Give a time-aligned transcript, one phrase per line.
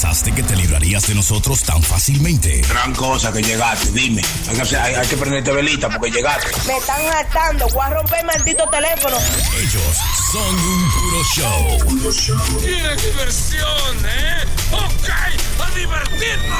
[0.00, 2.60] pensaste que te librarías de nosotros tan fácilmente?
[2.68, 4.22] Gran cosa que llegaste, dime.
[4.48, 6.46] Hay que, hacer- hay- hay que prenderte velita porque llegaste.
[6.68, 7.66] Me están hartando.
[7.70, 9.16] Voy a romper el maldito teléfono.
[9.58, 9.96] Ellos
[10.30, 11.78] son un puro show.
[12.60, 14.44] ¡Qué diversión, eh!
[14.70, 15.08] ¡Ok!
[15.66, 16.58] ¡A divertirnos!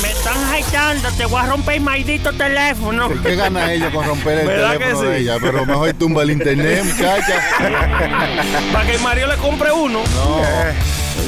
[0.00, 3.10] Me están hateando, te voy a romper el maldito teléfono.
[3.22, 5.06] ¿Qué gana ella con romper el ¿Verdad que teléfono sí?
[5.12, 5.36] de ella?
[5.42, 7.34] Pero mejor tumba el internet, muchacha.
[8.72, 10.00] Para que Mario le compre uno.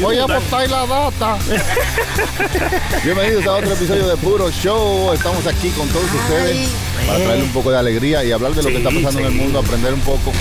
[0.01, 1.39] Voy a botar la data.
[3.05, 5.13] Bienvenidos a otro episodio de Puro Show.
[5.13, 6.71] Estamos aquí con todos ustedes
[7.07, 9.33] para traerle un poco de alegría y hablar de lo que está pasando en el
[9.33, 10.33] mundo, aprender un poco.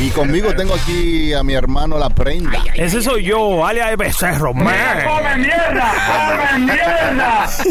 [0.00, 2.62] Y conmigo tengo aquí a mi hermano La Prenda.
[2.74, 4.74] Ese soy yo, alias becerro, man.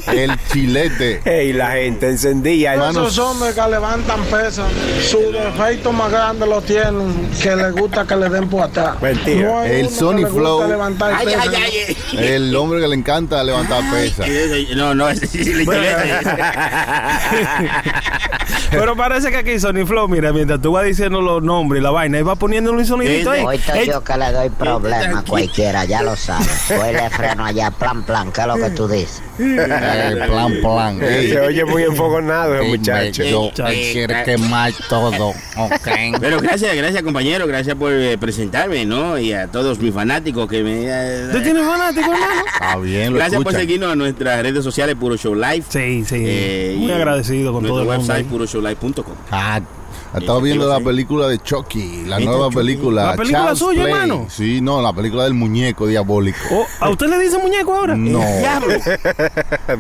[0.08, 1.22] El chilete.
[1.26, 2.74] Ey, la gente encendía.
[2.74, 4.72] Hermano, Esos hombres que levantan pesas,
[5.08, 9.00] su defecto más grande lo tienen, que les gusta que le den por atrás.
[9.02, 9.48] Mentira.
[9.48, 10.68] No El Sony Flow.
[10.68, 11.35] levantar Ay, pesas.
[11.40, 12.18] Ay, ay, ay.
[12.18, 14.28] el hombre que le encanta levantar pesas.
[14.76, 15.92] No, no, ese sí es el chilete.
[18.80, 21.92] Pero parece que aquí Sony Flow, mira, mientras tú vas diciendo los nombres y la
[21.92, 23.44] vaina, él va poniendo un sonidito ahí.
[23.44, 26.72] Hoy estoy yo que le doy problema a cualquiera, ya lo sabes.
[26.72, 29.22] Hoy le freno allá, plan, plan, ¿qué es lo que tú dices?
[29.40, 31.04] Eh, plan, plan.
[31.04, 33.24] Ey, Se oye muy enfogonado ey, muchacho.
[33.24, 35.30] Yo Ey, quiere ey, quemar todo.
[35.58, 35.88] Ok.
[36.20, 39.18] Pero gracias, gracias compañero, gracias por eh, presentarme, ¿no?
[39.18, 40.86] Y a todos mis fanáticos que me...
[40.88, 42.42] eh, ¿Tú tienes fanático, hermano?
[42.54, 45.64] Está bien, lo Gracias por seguirnos a nuestras redes sociales Puro Show Live.
[45.70, 46.16] Sí, sí.
[46.26, 48.00] Eh, Muy y agradecido con todo el mundo.
[48.14, 48.28] website.
[48.74, 49.18] puroshowlive.com.
[49.32, 49.62] Ah,
[50.20, 52.56] estaba viendo la película de Chucky, la ¿Viste nueva Chucky?
[52.58, 53.04] película.
[53.08, 53.94] ¿La película Child's suya, Play.
[53.94, 54.26] hermano?
[54.30, 56.38] Sí, no, la película del muñeco diabólico.
[56.52, 57.96] Oh, ¿A usted le dice muñeco ahora?
[57.96, 58.22] No.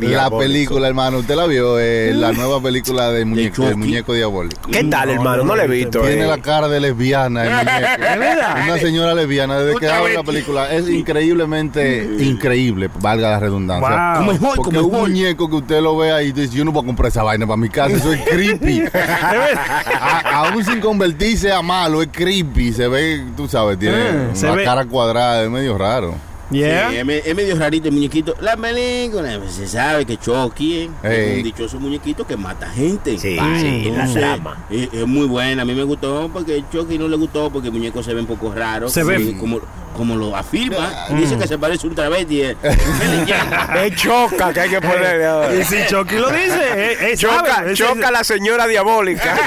[0.01, 1.79] La película, hermano, ¿usted la vio?
[1.79, 4.69] Eh, la nueva película del muñeco, del muñeco diabólico.
[4.71, 5.43] ¿Qué tal, hermano?
[5.43, 6.01] No le he visto.
[6.01, 6.27] Tiene eh.
[6.27, 7.49] la cara de lesbiana el
[8.19, 8.63] muñeco.
[8.65, 9.59] Una señora lesbiana.
[9.59, 13.89] Desde que abre la película es increíblemente increíble, valga la redundancia.
[13.89, 14.17] Wow.
[14.17, 16.83] Como mejor, Porque como un muñeco que usted lo vea y dice, yo no voy
[16.83, 18.83] a comprar esa vaina para mi casa, eso es creepy.
[18.93, 22.73] A- aún sin convertirse a malo, es creepy.
[22.73, 26.15] Se ve, tú sabes, tiene se una cara cuadrada, es medio raro.
[26.51, 26.89] Yeah.
[26.91, 28.35] Sí, es, me- es medio rarito el muñequito.
[28.39, 33.17] La película, pues, se sabe que Chucky eh, es un dichoso muñequito que mata gente.
[33.17, 34.65] Sí, Ay, sí, la entonces, trama.
[34.69, 35.63] Es, es muy buena.
[35.63, 38.27] A mí me gustó porque Chucky no le gustó porque el muñeco se ve un
[38.27, 38.89] poco raro.
[38.89, 39.59] Se como, ve- Como,
[39.97, 41.07] como lo afirma.
[41.17, 42.41] Dice que se parece un travesti.
[42.41, 42.57] eh.
[42.63, 43.83] Leyenda.
[43.85, 45.55] Es choca que hay que ponerle ahora.
[45.55, 49.35] Y si Chucky lo dice, Choca, sabe, choca la señora diabólica.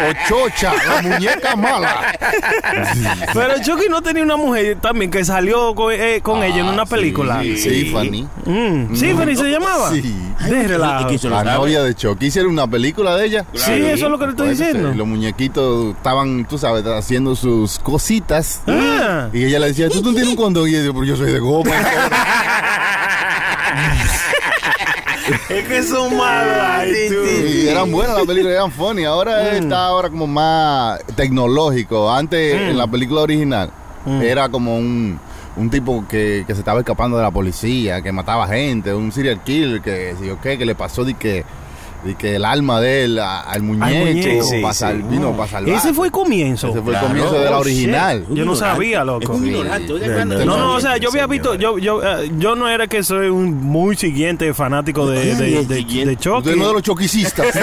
[0.00, 2.12] O Chocha, la muñeca mala.
[3.34, 6.84] Pero Chucky no tenía una mujer también que salió con, eh, con ella en una
[6.84, 7.38] película.
[7.38, 8.26] Ah, Sí, sí, Fanny.
[8.44, 9.90] Mm, ¿Sí, Fanny se llamaba?
[9.90, 10.14] Sí.
[10.48, 12.26] Lo La novia de Chucky.
[12.26, 13.44] ¿Hicieron una película de ella?
[13.54, 14.92] Sí, eso es lo que le estoy diciendo.
[14.92, 18.62] sí, Los muñequitos estaban, tú sabes, haciendo sus cositas.
[18.66, 19.28] Ah.
[19.32, 20.68] Y ella le decía, ¿tú no tienes un condón?
[20.68, 21.70] Y pero yo soy de goma.
[25.48, 26.54] Es que son malos.
[26.60, 27.14] ay, tú.
[27.48, 29.04] y eran buenas las películas, eran funny.
[29.04, 32.10] Ahora está ahora como más tecnológico.
[32.12, 33.70] Antes, en la película original,
[34.06, 35.18] era como un,
[35.56, 39.42] un tipo que, que se estaba escapando de la policía, que mataba gente, un serial
[39.42, 41.44] killer, que que le pasó de que,
[42.04, 44.44] de que el alma de él a- al muñeco, muñeco.
[44.44, 45.74] Sí, para sí, sal- vino para salvar.
[45.74, 46.68] Ese fue el comienzo.
[46.68, 47.06] Ese fue el Claro.
[47.08, 48.24] comienzo de la Oh, original.
[48.26, 48.36] shit.
[48.36, 49.38] Yo no sabía, loco.
[49.38, 49.50] Sí.
[50.26, 53.28] No, No, o sea, yo había visto, yo, yo, eh, yo no era que soy
[53.28, 55.34] un muy siguiente fanático de, de,
[55.64, 56.10] de, siguiente.
[56.10, 56.38] de Chucky.
[56.38, 57.46] Usted no de los choquicistas.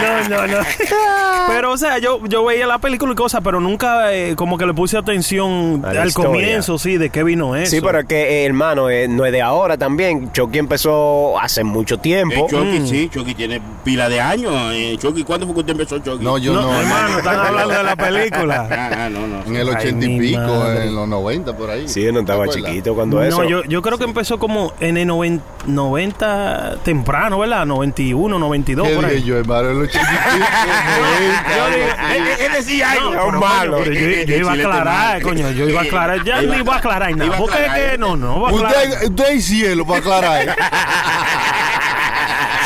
[0.00, 0.58] No, no, no.
[1.48, 4.66] Pero, o sea, yo, yo veía la película y cosas, pero nunca eh, como que
[4.66, 6.30] le puse atención al historia.
[6.30, 7.70] comienzo, sí, de qué vino eso.
[7.70, 10.30] Sí, pero es que, eh, hermano, eh, no es de ahora también.
[10.32, 12.46] Chucky empezó hace mucho Eh, tiempo.
[12.48, 14.52] Chucky, sí, Chucky tiene pila de años.
[14.72, 16.24] Eh, Chucky, ¿cuándo fue que usted empezó Chucky?
[16.24, 16.80] No, yo No, no.
[16.80, 18.68] hermano, están hablando de la película.
[18.70, 19.42] Ah, ah, no, no.
[19.46, 20.86] En el Ay, ochenta y pico, madre.
[20.86, 21.88] en los 90, por ahí.
[21.88, 23.42] Sí, no estaba chiquito cuando eso.
[23.42, 27.66] No, yo, yo creo que empezó como en el 90, 90 temprano, ¿verdad?
[27.66, 29.22] 91, 92, ¿Qué por ahí.
[29.22, 29.70] yo, hermano?
[29.70, 30.38] En los ochenta y
[32.44, 33.78] Él, decía No, malo.
[33.84, 36.78] pero yo, yo iba a aclarar, coño, yo iba a aclarar, ya no iba a
[36.78, 37.90] aclarar nada, es aclarar.
[37.92, 38.86] que no, no va a aclarar.
[39.04, 40.56] Usted, hay cielo para aclarar.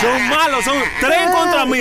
[0.03, 1.79] Son malos, son tres contra mí.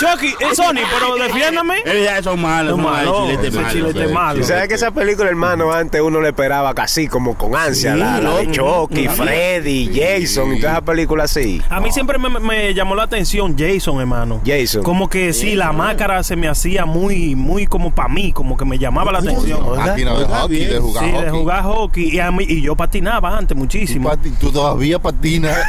[0.00, 1.80] Chucky, es Sony, pero defiéndame.
[1.84, 3.12] Él ya son malos, Son son malos.
[3.20, 3.72] malos, Chilete malo.
[3.72, 4.12] chilete sí.
[4.12, 4.40] malo.
[4.40, 7.92] ¿Y sabes que esa película, hermano, antes uno le esperaba casi como con ansia?
[7.94, 8.50] Sí, la, la de.
[8.50, 11.62] Chucky, Freddy, Jason y todas esas películas así.
[11.70, 14.40] A mí siempre me, me llamó la atención Jason, hermano.
[14.44, 14.82] Jason.
[14.82, 18.64] Como que sí, la máscara se me hacía muy, muy como para mí, como que
[18.64, 19.58] me llamaba la atención.
[19.58, 21.24] De hockey, de jugar Sí, hockey.
[21.24, 22.08] de jugar hockey.
[22.16, 24.10] Y, a mí- y yo patinaba antes muchísimo.
[24.10, 25.56] pati- tú todavía patinas.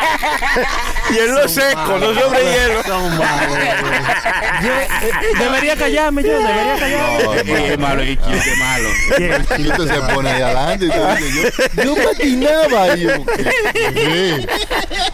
[1.11, 2.83] Y en lo seco, no sobre hielo.
[2.83, 3.57] Son malos,
[4.61, 4.87] Yo, eh,
[5.39, 7.23] debería callarme yo, debería callarme.
[7.23, 8.17] No, Qué malo, qué
[8.57, 8.89] malo.
[9.57, 12.95] Y usted se pone ahí adelante y te dice, yo, yo patinaba.
[12.95, 13.09] Y yo,
[13.93, 14.47] ¿qué?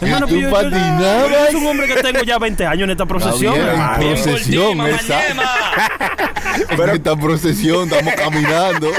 [0.00, 1.30] ¿Y pero tú yo- yo- patinabas?
[1.30, 3.54] yo soy un hombre que tengo ya 20 años en esta procesión.
[3.54, 4.02] Bien, hermano.
[4.02, 4.78] en procesión,
[6.94, 8.90] esta procesión estamos caminando.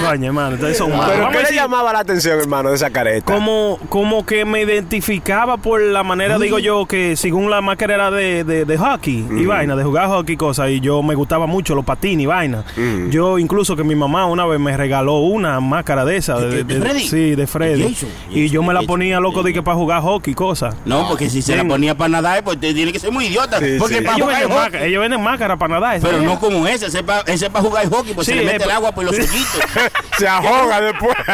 [0.00, 1.06] Coño, hermano, ustedes son malos.
[1.10, 3.32] Pero Vamos a ¿qué le decir, llamaba la atención, hermano, de esa careta?
[3.32, 8.10] como, como que me identificaba por la manera, digo yo, que según la máscara era
[8.10, 11.46] de, de, de hockey y vaina, de jugar hockey y cosas, y yo me gustaba
[11.46, 12.64] mucho los patines y vaina.
[13.10, 16.38] Yo incluso que mi mamá una vez me regaló una máscara de esa.
[16.40, 17.06] ¿De- de Freddy?
[17.06, 17.92] Sí, de Freddy.
[17.92, 20.74] Jason, y yo me la ponía loco de que para jugar hockey y cosas.
[20.86, 23.58] No, porque si se la ponía para nadar, pues te- tiene que ser muy idiota.
[23.58, 24.00] Sí, porque sí.
[24.00, 26.00] para Ellos jugar venden, hockey- máscara, ellos venden máscara para nadar.
[26.00, 28.64] Pero no como ese, ese para ese pa jugar hockey, pues Sí, se le mete
[28.64, 29.60] el agua por los hoyitos.
[30.16, 31.14] Se ahoga después.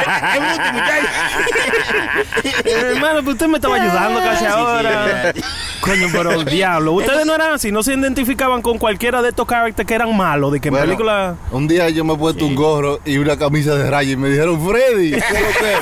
[2.95, 5.33] Hermano, pues usted me estaba ayudando casi ahora.
[5.81, 6.93] Coño, pero diablo.
[6.93, 10.53] Ustedes no eran así, no se identificaban con cualquiera de estos characters que eran malos,
[10.53, 11.37] de que en Bueno, película.
[11.51, 14.29] Un día yo me he puesto un gorro y una camisa de raya y me
[14.29, 15.75] dijeron, Freddy, ¿qué es lo que?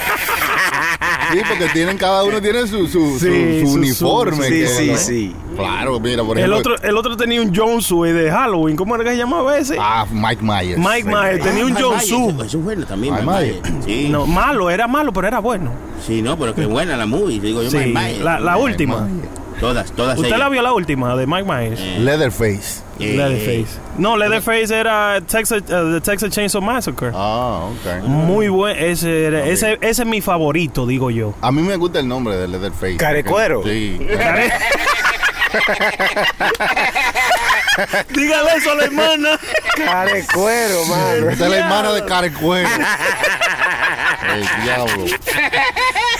[1.33, 4.45] Sí, porque tienen, cada uno tiene su, su, su- Sí, su su- uniforme.
[4.47, 4.97] Sí, que- sí, ¿no?
[4.97, 5.37] sí.
[5.57, 6.75] Claro, mira, por El ejemplo.
[6.75, 8.77] otro, el otro tenía un John Sue de Halloween.
[8.77, 9.77] ¿Cómo era que se llamaba ese?
[9.81, 10.79] Ah, Mike Myers.
[10.79, 12.19] Mike Myers tenía un Ah, John Mike Sue.
[12.33, 13.63] Myers, Eso es bueno también, Mike Myers.
[13.71, 13.85] Myers.
[13.87, 14.09] Sí.
[14.11, 15.71] No, malo, era malo, pero era bueno.
[16.07, 17.41] Sí, no, pero qué buena la movie.
[17.41, 18.19] Digo yo, Sí, Mike Myers.
[18.21, 19.01] la, la Mike última.
[19.01, 19.29] Myers.
[19.61, 20.39] Todas, todas ¿Usted ellas.
[20.39, 21.81] la vio la última de Mike Myers?
[21.99, 22.83] Leatherface.
[23.01, 23.79] Eh, Leatherface.
[23.99, 27.11] No, Leatherface era Texas, uh, The Texas Chainsaw Massacre.
[27.15, 28.03] Ah, ok.
[28.05, 28.77] Muy buen.
[28.79, 31.35] Ese, era- ese, ese es mi favorito, digo yo.
[31.41, 32.97] A mí me gusta el nombre de Leatherface.
[32.99, 33.63] Carecuero.
[33.65, 33.99] Sí.
[38.15, 39.39] Dígale eso a la hermana.
[39.77, 41.31] Care cuero, mano.
[41.31, 42.69] Esta es la hermana de Carecuero.
[44.35, 45.05] El diablo.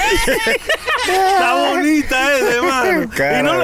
[1.07, 3.03] Está bonita esa, hermano.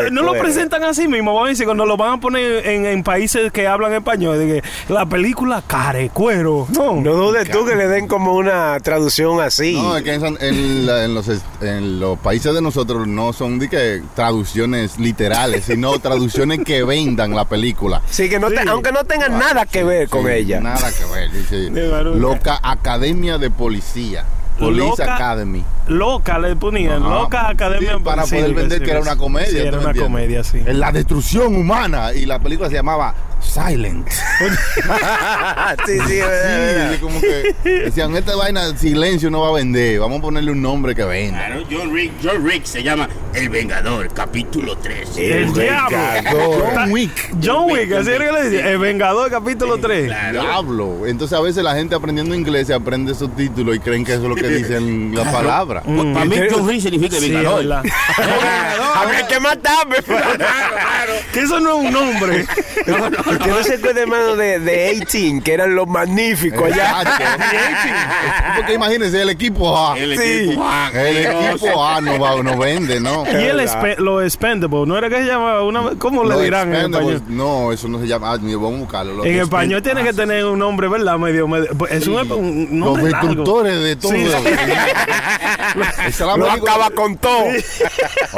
[0.08, 1.32] Y no, lo presentan así mismo.
[1.34, 4.46] Vamos a decir, cuando lo van a poner en, en países que hablan español, de
[4.62, 6.66] que la película Carecuero.
[6.70, 9.74] No, No dudes tú que le den como una traducción así.
[9.74, 13.32] No, es que en, en la- en los, est- en los países de nosotros no
[13.32, 18.02] son de que traducciones literales, sino traducciones que vendan la película.
[18.08, 20.60] Sí, que no te- aunque no tengan nada que ver con Sí, ella.
[20.60, 21.30] Nada que ver.
[21.32, 21.70] Dice.
[22.14, 24.24] Loca Academia de Policía.
[24.58, 25.64] Police Loca- Academy.
[25.88, 27.02] Loca le ponían.
[27.02, 27.14] Ajá.
[27.22, 27.94] Loca Academia.
[27.96, 29.48] Sí, para poder vender que era una comedia.
[29.48, 30.02] Sí, ¿tú era una entiendes?
[30.02, 30.62] comedia, sí.
[30.64, 32.12] En La destrucción humana.
[32.12, 34.08] Y la película se llamaba Silent.
[35.86, 36.20] sí, sí,
[36.92, 40.00] Sí, como que decían, esta vaina silencio no va a vender.
[40.00, 41.46] Vamos a ponerle un nombre que venda.
[41.46, 45.16] Claro, John Rick, John Rick se llama El Vengador, capítulo 3.
[45.18, 45.98] El diablo.
[46.30, 47.34] John Wick.
[47.44, 48.70] John Wick, así era que le decía.
[48.70, 50.32] El Vengador, capítulo 3.
[50.32, 51.06] Diablo.
[51.06, 54.22] Entonces a veces la gente aprendiendo inglés se aprende esos títulos y creen que eso
[54.22, 55.84] es lo que dicen las palabras.
[55.84, 57.58] Para mí, John Rick significa Sí, Vengador.
[57.58, 57.82] ¿verdad?
[58.94, 59.96] A mí hay que matarme.
[61.32, 62.46] Que eso no es un nombre.
[62.86, 63.31] Porque no
[63.64, 66.94] se acuerda, hermano, de, de 18, que eran los magníficos allá.
[68.56, 69.98] Porque imagínense, el equipo A.
[69.98, 70.24] El Sí.
[70.44, 73.24] equipo A, El equipo A no, va, no vende, ¿no?
[73.26, 73.62] Y el
[73.98, 75.62] lo expendable, ¿no era que se llama?
[75.62, 77.22] Una, ¿Cómo le Los dirán en español?
[77.28, 78.32] No, eso no se llama.
[78.32, 79.12] Ah, vamos a buscarlo.
[79.14, 81.18] Los En español tiene que tener un nombre, ¿verdad?
[81.18, 83.28] Medio, medio es un, un Los nombre largo.
[83.28, 84.12] destructores de todo.
[84.12, 84.24] Sí,
[86.36, 87.44] Lo acaba con todo.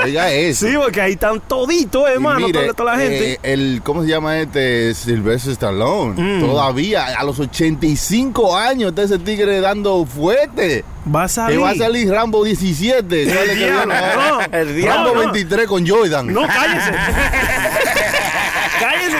[0.02, 0.67] Oiga eso.
[0.67, 2.46] Sí, porque ahí están toditos, hermano,
[2.76, 3.32] toda la gente.
[3.32, 4.83] eh, el, ¿Cómo se llama este?
[4.92, 6.20] Sylvester Stallone.
[6.20, 6.40] Mm.
[6.40, 10.84] Todavía a los 85 años está ese tigre dando fuerte.
[11.14, 11.62] va a Que salir.
[11.62, 13.26] va a salir Rambo 17.
[13.32, 14.48] ¿Sale que diablo, viene ahora?
[14.50, 14.58] no.
[14.58, 15.14] El Rambo diablo.
[15.14, 15.20] no.
[15.20, 16.26] 23 con Jordan.
[16.32, 16.93] No, cállese.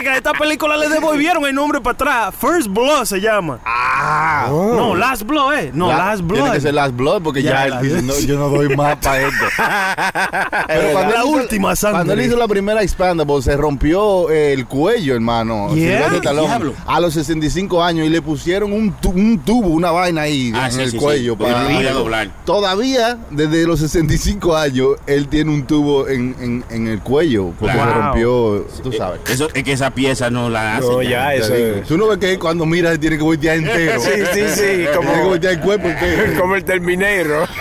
[0.05, 2.35] que a esta película le devolvieron el nombre para atrás.
[2.39, 3.59] First Blood se llama.
[3.65, 4.45] Ah.
[4.49, 5.71] No, Last Blood, ¿eh?
[5.73, 6.35] No, La- Last Blood.
[6.41, 8.97] Tiene que ser Last Blood porque Ya, ya, él dice, no, yo no doy más
[8.97, 9.45] para esto.
[10.67, 11.95] Pero cuando La él hizo- última sangre.
[11.97, 15.73] Cuando él hizo la primera Expandable, se rompió el cuello, hermano.
[15.73, 16.09] Yeah.
[16.09, 16.73] Diablo.
[16.85, 20.67] a los 65 años y le pusieron un, tu- un tubo, una vaina ahí Ah,
[20.67, 21.33] en sí, el sí, cuello.
[21.39, 21.43] sí.
[21.43, 22.29] Podía doblar.
[22.45, 27.73] Todavía, desde los 65 años, él tiene un tubo en, en- en el cuello porque
[27.73, 27.91] Claro.
[27.91, 29.19] se rompió, tú sabes.
[29.29, 30.87] Eso, es que esa pieza no la hace.
[30.87, 31.87] No, ya, Te eso es.
[31.87, 33.99] Tú no ves que cuando miras tiene que voltear entero.
[34.01, 36.23] Sí, sí, sí, como- Tiene que voltear el cuerpo entero.
[36.39, 37.47] Como el Terminator.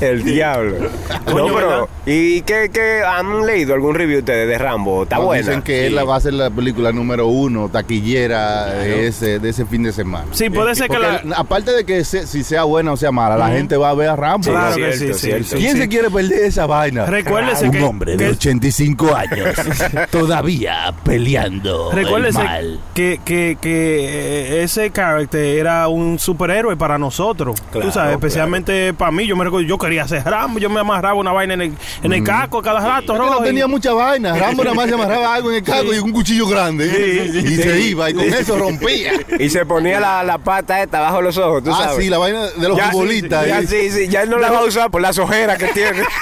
[0.00, 0.76] El diablo.
[1.26, 1.88] No, pero.
[2.06, 5.02] ¿Y qué, qué han leído algún review ustedes de Rambo?
[5.02, 5.42] ¿Está No, buena?
[5.44, 9.66] Dicen que él va a ser la película número uno, taquillera de, ese, de ese
[9.66, 10.26] fin de semana.
[10.30, 11.20] Sí, puede ser que la.
[11.36, 14.08] aparte de que se- si sea buena o sea mala, la gente va a ver
[14.08, 14.44] a Rambo.
[14.44, 15.44] Sí, Claro que cierto, sí, sí, cierto.
[15.48, 15.78] sí, ¿Quién sí.
[15.78, 17.06] se quiere perder esa vaina?
[17.06, 19.48] Recuérdese un que- hombre de que- 85 años
[20.10, 22.80] todavía peleando Recuérdese el mal.
[22.94, 27.60] que, que, que eh, ese character era un superhéroe para nosotros.
[27.72, 29.26] Claro, Tú sabes, especialmente para mí.
[29.26, 30.58] Yo me recuerdo, yo quería ser Rambo.
[30.58, 33.66] Yo me amarraba una vaina en el, en el caco cada rato, que no tenía
[33.66, 34.36] mucha vaina.
[34.36, 36.86] Rambo nada más se amarraba algo en el cago y un cuchillo grande.
[36.86, 39.12] y se iba y con eso rompía.
[39.38, 42.04] Y se ponía la, la pata esta bajo los ojos, tú Ah, sabes.
[42.04, 43.46] sí, la vaina de los futbolistas.
[43.46, 43.66] ya, eh.
[43.66, 46.02] sí, sí, ya él no la va a usar por las ojeras que tiene.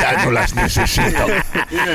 [0.00, 1.26] Ya no las necesito.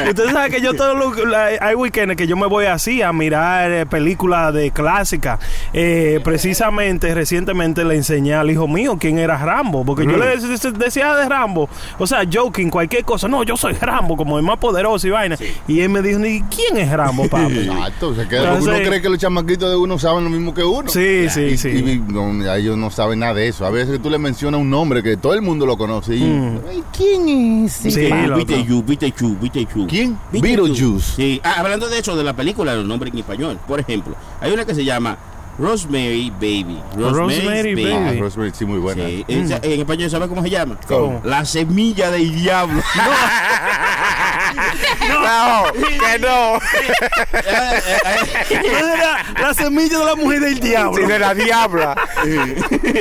[0.10, 3.12] Usted sabe que yo todos los la- hay weekends que yo me voy así a
[3.14, 5.38] mirar eh, películas de clásica.
[5.74, 10.72] Eh, precisamente, recientemente le enseñé al hijo mío quién era Rambo, porque yo le dec-
[10.86, 13.28] decía de Rambo, o sea, joking, cualquier cosa.
[13.28, 15.38] No, yo soy Rambo, como el más poderoso y vaina.
[15.68, 17.60] Y él me dijo, "¿Y quién es Rambo, papi?
[17.60, 20.64] Exacto, se queda- Entonces- uno cree que los chamaquitos de uno saben lo mismo que
[20.64, 20.90] uno.
[20.90, 21.70] Sí, sí, Y- sí.
[21.70, 23.66] Y, no, ya ellos no saben nada de eso.
[23.66, 26.16] A veces tú le mencionas un nombre que todo el mundo lo conoce.
[26.16, 26.24] Y,
[26.70, 27.72] Ay, ¿Quién es?
[27.74, 27.90] Sí.
[28.10, 29.88] Beetlejuice, Beetlejuice, Beetlejuice.
[29.88, 30.18] ¿Quién?
[30.32, 30.62] Beetlejuice.
[30.72, 31.16] Beetlejuice.
[31.16, 33.60] Sí, ah, hablando de eso, de la película, los nombres en español.
[33.68, 35.18] Por ejemplo, hay una que se llama
[35.58, 36.80] Rosemary Baby.
[36.96, 37.92] Rosemary Baby.
[37.92, 39.06] Ah, Rosemary, sí, muy buena.
[39.06, 40.78] Sí, en español, ¿sabe cómo se llama?
[40.88, 41.22] ¿Cómo?
[41.24, 42.82] La semilla del diablo.
[42.96, 43.04] No,
[45.74, 46.60] que no.
[47.34, 50.98] Era la semilla de la mujer del diablo.
[50.98, 51.96] Si de la diabla.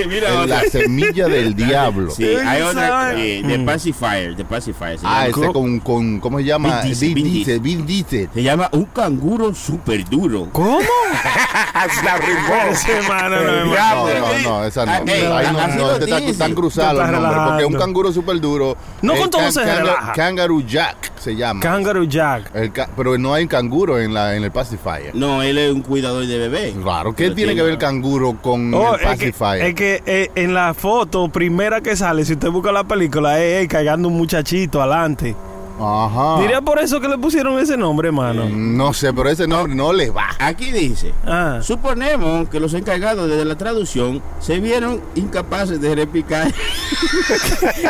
[0.08, 2.10] Mira, La semilla del diablo.
[2.10, 4.98] Sí, hay otra, The Pacifier, The Pacifier.
[5.04, 5.44] Ah, llama.
[5.44, 6.82] ese con, con, ¿cómo se llama?
[6.82, 8.28] Vin Diesel.
[8.32, 10.48] Se llama un canguro súper duro.
[10.52, 10.78] ¿Cómo?
[12.04, 12.18] la
[13.40, 14.14] no, no, diablo.
[14.14, 14.92] No, no, no, esa no.
[14.92, 16.38] Ah, eh, Ahí no, no, este está, dice.
[16.38, 18.76] tan cruzado Te el estás nombre, porque un canguro súper duro.
[19.02, 19.62] No con todo can- se.
[20.14, 21.39] Kangaroo Jack se llama.
[21.60, 22.50] Kangaroo Jack.
[22.54, 25.14] El ca- pero no hay canguro en, la, en el pacifier.
[25.14, 26.74] No, él es un cuidador de bebé.
[26.82, 29.62] Claro, ¿qué Pero tiene que ver el canguro con Oh, el es que, pacifier?
[29.68, 33.62] es que, eh, en la foto primera que sale, si usted busca la película, es
[33.62, 35.34] él cargando un muchachito adelante.
[35.82, 36.38] Ajá.
[36.42, 38.46] Diría por eso que le pusieron ese nombre, hermano.
[38.50, 40.26] No sé, pero ese nombre no le va.
[40.38, 41.60] Aquí dice, Ah.
[41.62, 46.48] suponemos que los encargados de la traducción se vieron incapaces de replicar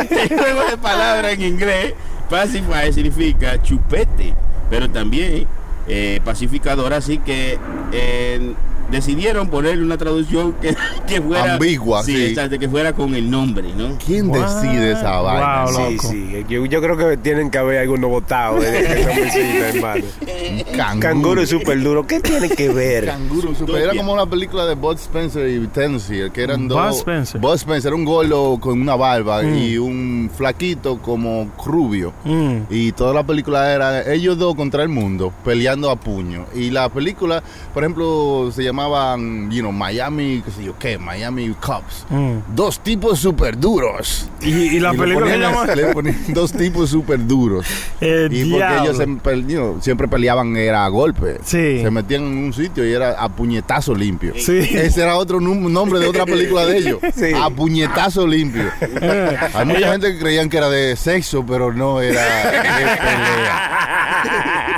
[0.09, 1.93] el juego de palabras en inglés.
[2.31, 4.33] Pacifier significa chupete,
[4.69, 5.45] pero también
[5.85, 7.59] eh, pacificador, así que
[7.91, 8.53] eh,
[8.89, 10.75] decidieron ponerle una traducción que,
[11.07, 12.25] que fuera Ambigua, sí.
[12.25, 13.97] exacto, que fuera con el nombre, ¿no?
[14.05, 15.65] ¿Quién decide esa Wow, vaina?
[15.71, 16.07] loco.
[16.09, 16.45] Sí, sí.
[16.49, 20.03] Yo, yo creo que tienen que haber algunos votados desde que esa oficina, hermano.
[20.75, 20.99] Canguro.
[21.01, 22.07] Canguro súper duro.
[22.07, 23.05] ¿Qué tiene que ver?
[23.05, 23.75] Canguro super.
[23.81, 26.97] Era como una película de Bud Spencer y Tennessee, que eran Bud dos.
[26.99, 27.39] Spencer.
[27.41, 32.13] Bud Spencer, un gordo con una barba y un flaquito como rubio.
[32.23, 32.57] Mm.
[32.69, 36.45] Y toda la película era ellos dos contra el mundo, peleando a puño.
[36.55, 41.53] Y la película, por ejemplo, se llamaban, you know, Miami, qué sé yo qué, Miami
[41.59, 42.05] Cops.
[42.09, 42.37] Mm.
[42.55, 44.29] Dos tipos súper duros.
[44.41, 45.65] Y, y la Y película se llama
[46.29, 47.65] dos tipos súper duros.
[48.01, 51.37] El Y porque ellos se pe- you know, siempre peleaban era a golpe.
[51.43, 51.81] Sí.
[51.81, 54.33] Se metían en un sitio y era a puñetazo limpio.
[54.37, 54.57] Sí.
[54.59, 56.99] Ese era otro nombre de otra película de ellos.
[57.15, 57.31] Sí.
[57.35, 58.63] A puñetazo limpio.
[59.53, 63.90] Hay mucha gente que creían que era de sexo, pero no era de pelea.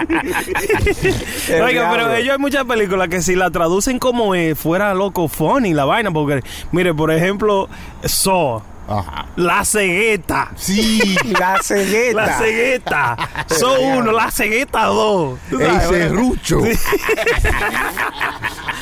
[1.63, 5.73] Oiga, pero ellos hay muchas películas que si la traducen como eh, fuera loco funny
[5.73, 6.41] la vaina, porque
[6.71, 7.69] mire, por ejemplo,
[8.03, 9.25] Saw, Ajá.
[9.37, 10.51] La Cegueta.
[10.55, 11.15] Sí.
[11.39, 12.13] La cegueta.
[12.25, 13.17] La cegueta.
[13.47, 15.39] Saw 1, la cegueta 2.
[15.49, 16.59] ¿Tú El serrucho.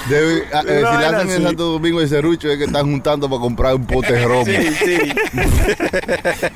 [0.10, 1.44] Debe- a- eh, No si le hacen el así.
[1.44, 4.46] Santo Domingo el serrucho es que están juntando para comprar un pote de romo.
[4.46, 4.98] Sí, sí.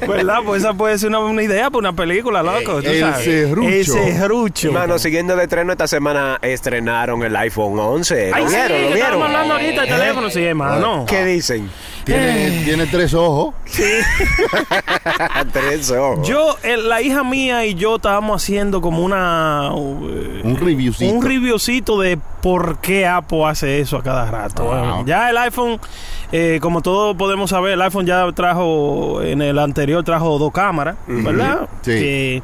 [0.07, 0.39] ¿Verdad?
[0.43, 2.81] Pues esa puede ser una, una idea para una película, loco.
[2.81, 3.23] ¿tú El sabes?
[3.25, 3.69] serrucho.
[3.69, 4.67] El serrucho.
[4.69, 8.29] Hermano, siguiendo de estreno, esta semana estrenaron el iPhone 11.
[8.31, 8.67] ¿Lo Ay, vieron?
[8.69, 8.93] ¿Lo vieron?
[8.97, 11.05] estábamos hablando ahorita del teléfono, sí, hermano.
[11.07, 11.69] ¿Qué dicen?
[12.03, 13.34] Tiene, tiene tres ojos.
[15.51, 16.27] Tres ojos.
[16.27, 19.69] Yo, eh, la hija mía y yo estábamos haciendo como una...
[19.73, 21.13] eh, Un reviewcito.
[21.13, 24.63] un reviewcito de por qué Apple hace eso a cada rato.
[24.63, 25.05] Wow.
[25.05, 25.79] Ya el iPhone,
[26.31, 30.95] eh, como todos podemos saber, el iPhone ya trajo, en el anterior trajo dos cámaras,
[31.07, 31.67] ¿verdad?
[31.81, 31.91] Sí.
[31.91, 32.43] Que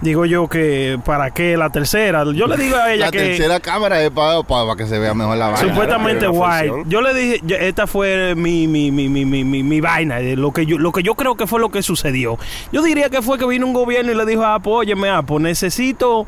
[0.00, 2.24] digo yo que para qué la tercera.
[2.34, 3.18] Yo le digo a ella La que...
[3.18, 5.68] tercera cámara es para, para que se vea mejor la vaina.
[5.68, 6.70] Supuestamente guay.
[6.86, 10.36] Yo le dije, yo- esta fue mi, mi, mi, mi, mi, mi, mi vaina, de
[10.36, 12.38] lo que yo, lo que yo creo que fue lo que sucedió.
[12.72, 16.26] Yo diría que fue que vino un gobierno y le dijo a óyeme Apple, necesito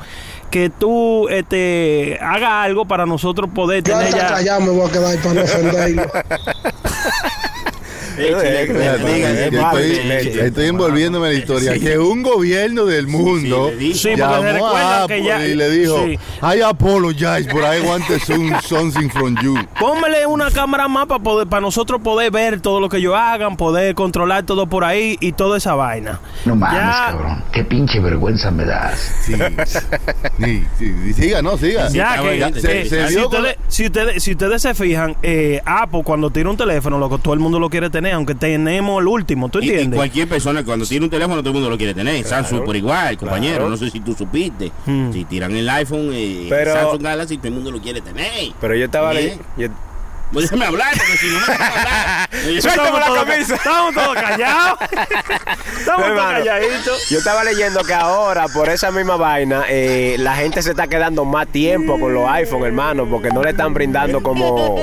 [0.50, 4.29] que tú este haga algo para nosotros poder Yo tener ya.
[4.29, 6.02] callado me voy a quedar para no ofenderlo.
[8.19, 8.47] estoy,
[10.66, 11.75] envolviéndome en la historia.
[11.75, 11.81] Sí.
[11.81, 16.19] Que un gobierno del mundo llamó a que Apple ya- y le dijo, sí.
[16.42, 19.57] I apologize, but I want some, something from you.
[19.78, 23.57] Póngale una cámara más para poder, para nosotros poder ver todo lo que ellos hagan,
[23.57, 26.21] poder controlar todo por ahí y toda esa vaina.
[26.45, 27.45] No mames, Ya- cabrón.
[27.52, 28.99] Qué pinche vergüenza me das.
[29.25, 29.35] Sí,
[30.38, 31.88] sí, sí, sí, siga, no, siga.
[31.90, 35.16] Ya estaba que, bien, que- se- se si, ustedes, si, ustedes, si ustedes se fijan,
[35.23, 38.35] eh, Apple cuando tira un teléfono, loco, todo el mundo lo quiere tener tener, aunque
[38.35, 39.97] tenemos el último, ¿tú Y- Y, entiendes?
[39.97, 42.25] cualquier persona cuando tiene un teléfono todo el mundo lo quiere tener.
[42.25, 43.55] Samsung por igual, compañero.
[43.57, 43.71] Claro.
[43.71, 44.71] No sé si tú supiste.
[44.87, 45.13] Mm.
[45.13, 48.27] Si tiran el iPhone, eh, Pero- Samsung Galaxy, todo el mundo lo quiere tener.
[48.61, 49.39] Pero yo estaba ¿Eh?
[49.57, 49.69] yo-
[50.33, 52.29] Pues déjame hablar, porque si no me dejas hablar.
[52.62, 53.55] Suéltame la camisa.
[53.57, 54.79] Estamos todos callados.
[55.79, 57.09] estamos todos calladitos.
[57.11, 61.25] Yo estaba leyendo que ahora, por esa misma vaina, eh, la gente se está quedando
[61.25, 64.77] más tiempo con los iPhone, hermano, porque no le están brindando como.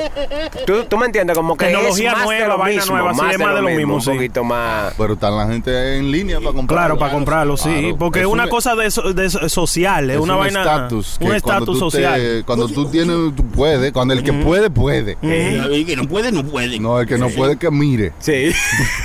[0.66, 1.36] ¿Tú, tú me entiendes?
[1.36, 3.62] Como que Tecnología es más nueva, de lo vaina mismo, nueva, sí, es más de
[3.62, 4.10] lo mismo, Un sí.
[4.10, 4.94] poquito más.
[4.96, 6.68] Pero está la gente en línea para comprarlo.
[6.80, 7.70] Claro, para comprarlo, sí.
[7.70, 7.96] Claro.
[7.98, 10.60] Porque es una un- cosa de, so- de so- social, es, una un vaina.
[10.60, 11.16] estatus.
[11.18, 12.42] que Un estatus te- social.
[12.46, 13.92] cuando tú tienes, tú puedes.
[13.92, 15.16] Cuando el que puede, puede.
[15.40, 16.78] Eh, y que no puede, no puede.
[16.78, 18.12] No, el que no puede, que mire.
[18.18, 18.52] Sí.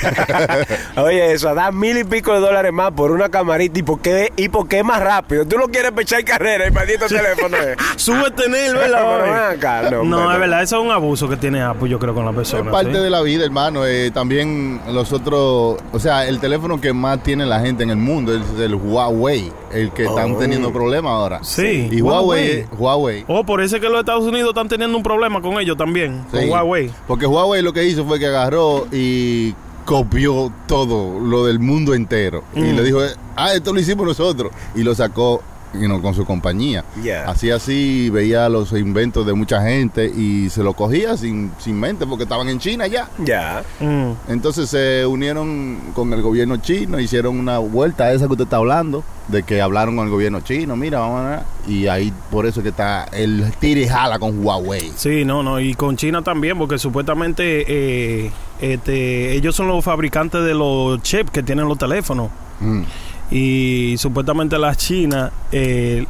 [0.97, 3.79] Oye, eso da mil y pico de dólares más por una camarita.
[3.79, 5.45] ¿Y por qué, y por qué más rápido?
[5.45, 7.57] ¿Tú lo quieres pechar carrera, el maldito teléfono?
[7.57, 7.75] eh?
[7.95, 9.91] Súbete en él, ¿verdad?
[9.91, 12.31] no, No, es verdad, eso es un abuso que tiene Apple, yo creo, con la
[12.31, 12.71] Es persona.
[12.71, 12.99] parte ¿sí?
[12.99, 13.85] de la vida, hermano.
[13.85, 17.97] Eh, también los otros, o sea, el teléfono que más tiene la gente en el
[17.97, 20.37] mundo es el Huawei, el que están Oh.
[20.37, 21.39] teniendo problemas ahora.
[21.43, 22.65] Sí, Y Huawei, Huawei.
[22.77, 23.25] Huawei.
[23.27, 26.24] Oh, por eso es que los Estados Unidos están teniendo un problema con ellos también,
[26.31, 26.37] Sí.
[26.37, 26.91] con Huawei.
[27.07, 29.53] Porque Huawei lo que hizo fue que agarró y
[29.85, 32.43] copió todo lo del mundo entero.
[32.55, 32.75] Y Mm.
[32.75, 32.99] le dijo,
[33.35, 34.51] ah, esto lo hicimos nosotros.
[34.75, 35.41] Y lo sacó
[35.73, 36.83] you know, con su compañía.
[37.25, 42.05] Así así veía los inventos de mucha gente y se lo cogía sin, sin mente
[42.05, 43.09] porque estaban en China ya.
[43.19, 43.63] Ya.
[43.79, 44.11] Mm.
[44.29, 48.57] Entonces se unieron con el gobierno chino, hicieron una vuelta a esa que usted está
[48.57, 52.45] hablando, de que hablaron con el gobierno chino, mira, vamos a ver, y ahí por
[52.45, 54.91] eso que está el tire y jala con Huawei.
[54.95, 58.31] Sí, no, no, y con China también, porque supuestamente eh,
[58.61, 62.29] este, ellos son los fabricantes de los chips que tienen los teléfonos.
[62.59, 62.83] Mm.
[63.31, 66.05] Y supuestamente la China, eh,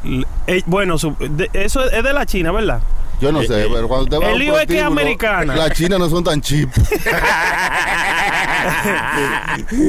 [0.46, 2.80] eh, bueno, su- de- eso es de la China, ¿verdad?
[3.20, 5.54] Yo no sé, pero cuando usted va a el lío es que es americana.
[5.56, 6.68] Las chinas no son tan cheap.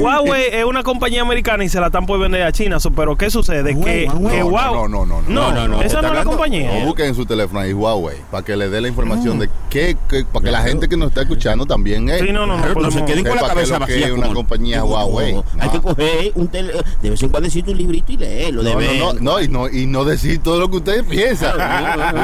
[0.00, 3.30] Huawei es una compañía americana y se la están por vender a China, pero ¿qué
[3.30, 3.74] sucede?
[3.78, 4.30] que, Huawei.
[4.30, 5.28] que No, Huawei- no, no, no, no.
[5.28, 5.82] No, No, no, no.
[5.82, 6.70] esa ¿Está no es la compañía.
[6.72, 9.96] O busquen en su teléfono ahí Huawei para que le dé la información de qué,
[10.32, 12.20] para que la gente que nos está escuchando también es.
[12.20, 14.06] Sí, no, no, no no se queden con la cabeza vacía.
[14.06, 15.34] es una compañía Huawei.
[15.58, 15.72] Hay No.
[15.72, 18.62] que coger un tele, de vez en cuando decir un librito y leerlo.
[18.62, 21.52] No, no, no, no, y no, y no decir todo lo que ustedes piensan.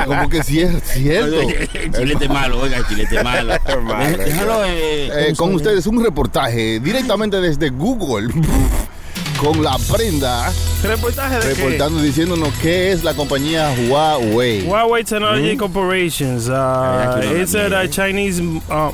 [0.07, 1.41] Como que sí es cierto.
[1.41, 3.55] El chilete malo, oiga, el chilete malo.
[3.85, 8.33] Malo, Déjalo, eh, Eh, ¿cómo con ustedes un reportaje directamente desde Google
[9.41, 10.51] con la prenda
[10.83, 11.55] ¿Reportaje de qué?
[11.55, 14.67] reportando diciéndonos qué es la compañía Huawei.
[14.67, 16.49] Huawei Technology Corporations.
[16.49, 17.87] Uh, it's a.
[17.89, 18.91] Chinese uh,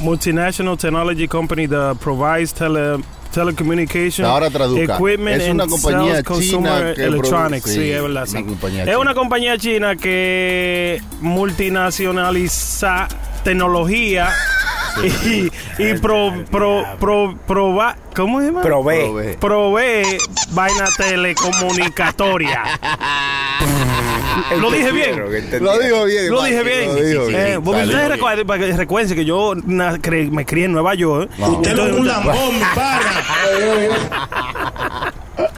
[0.00, 2.98] multinational technology company that provides tele,
[3.32, 4.94] telecommunication Ahora traduzca.
[4.96, 7.64] equipment Es una and compañía consumer china que electronics.
[7.66, 8.22] produce- sí, sí, es verdad.
[8.28, 8.44] una sí.
[8.44, 8.98] compañía es china.
[8.98, 13.08] una compañía china que multinacionaliza
[13.44, 14.30] tecnología
[15.24, 15.50] y,
[15.82, 18.60] y pro, pro, pro, proba- ¿cómo se llama?
[18.62, 19.00] Probé.
[19.06, 19.36] Provee.
[19.38, 20.18] provee
[20.50, 22.62] vaina telecomunicatoria.
[24.60, 25.18] Lo dije bien.
[25.60, 26.30] Lo digo bien.
[26.30, 26.86] Lo dije bien.
[26.88, 27.40] Lo digo bien.
[27.40, 28.60] Eh, porque ustedes recuerden, para
[29.14, 31.30] que yo na- cre- me crié en Nueva York.
[31.38, 33.21] Usted no es un lambón, mi pana.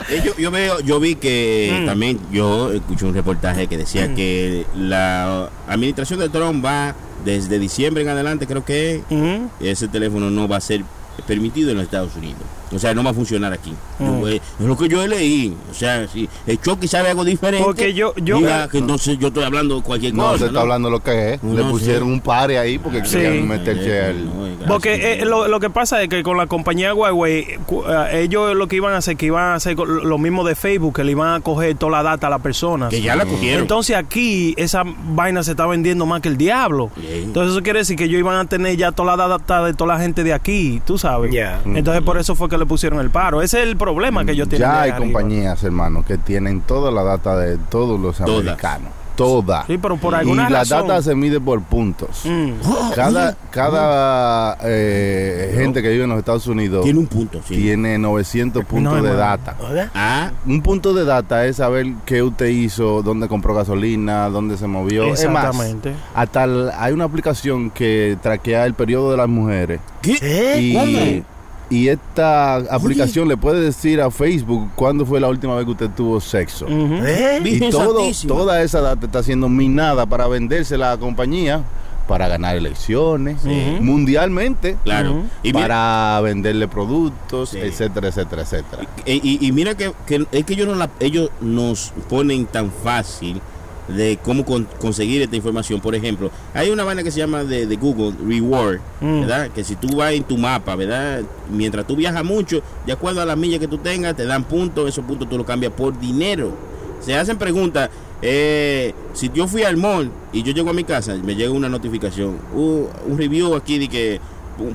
[0.09, 1.87] Eh, yo, yo veo, yo vi que Mm.
[1.87, 8.03] también yo escuché un reportaje que decía que la administración de Trump va desde diciembre
[8.03, 9.49] en adelante, creo que Ujú.
[9.61, 10.83] ese teléfono no va a ser
[11.27, 12.43] permitido en los Estados Unidos.
[12.75, 13.73] O sea, no va a funcionar aquí.
[13.99, 14.21] Mm.
[14.21, 15.57] Yo, eh, es lo que yo leí.
[15.71, 19.29] O sea, si el Chucky sabe algo diferente, Porque yo- yo- diga que entonces yo
[19.29, 20.39] estoy hablando cualquier No, cosa.
[20.39, 21.43] se está hablando lo que es.
[21.43, 22.13] No, Le no, pusieron sí.
[22.15, 23.17] un pare ahí porque Sí.
[23.17, 24.31] querían meterse al.
[24.67, 28.55] Porque eh, lo, lo que pasa es que con la compañía Huawei, cu- eh, ellos
[28.57, 31.13] lo que iban a hacer, que iban a hacer lo mismo de Facebook, que le
[31.13, 32.89] iban a coger toda la data a las personas.
[32.91, 33.63] Que ya la cogieron.
[33.63, 36.91] Entonces aquí esa vaina se está vendiendo más que el diablo.
[36.97, 37.25] Bien.
[37.25, 39.95] Entonces eso quiere decir que ellos iban a tener ya toda la data de toda
[39.95, 41.33] la gente de aquí, tú sabes.
[41.33, 41.61] Ya.
[41.67, 43.43] Entonces por eso fue que le pusieron el paro.
[43.43, 44.67] Ese es el problema que ellos tienen.
[44.69, 45.05] Ya hay arriba.
[45.21, 48.41] compañías, hermano, que tienen toda la data de todos los Todas.
[48.41, 48.89] americanos.
[49.17, 49.65] Toda.
[49.69, 50.89] Sí, pero por y alguna la razón.
[50.89, 52.23] data se mide por puntos.
[52.25, 52.51] Mm.
[52.97, 57.55] Cada, cada eh, gente que vive en los Estados Unidos Tiene un punto, sí.
[57.55, 59.55] tiene 900 puntos No, de data.
[59.95, 64.67] Ah, Un punto de data es saber qué usted hizo, dónde compró gasolina, dónde se
[64.67, 65.05] movió.
[65.05, 65.93] Es más, Exactamente.
[66.13, 69.81] hasta el- hay una aplicación que traquea el periodo de las mujeres.
[70.03, 70.59] ¿qué?
[70.61, 71.25] Y.
[71.71, 75.91] y esta aplicación le puede decir a Facebook cuándo fue la última vez que usted
[75.91, 76.67] tuvo sexo.
[76.67, 76.97] Ujú.
[77.45, 81.63] Y todo, toda esa data está siendo minada para vendérsela a la compañía,
[82.07, 83.39] para ganar elecciones,
[83.81, 85.23] mundialmente, Claro.
[85.43, 87.59] Y mira- para venderle productos, Sí.
[87.61, 88.83] etcétera, etcétera, etcétera.
[89.07, 92.71] Y, y- y mira que, que es que ellos, no la- ellos nos ponen tan
[92.71, 93.41] fácil
[93.89, 95.81] de cómo con- conseguir esta información.
[95.81, 99.21] Por ejemplo, hay una vaina que se llama de, de Google Reward, Mm.
[99.21, 99.51] ¿verdad?
[99.51, 101.23] Que si tú vas en tu mapa, ¿verdad?
[101.51, 104.89] Mientras tú viajas mucho, de acuerdo a las millas que tú tengas, te dan puntos,
[104.89, 106.53] esos puntos tú los cambias por dinero.
[107.01, 107.91] Se hacen preguntas,
[108.23, 111.69] eh, si yo fui al mall y yo llego a mi casa, me llega una
[111.69, 114.21] notificación, uh, un review aquí de que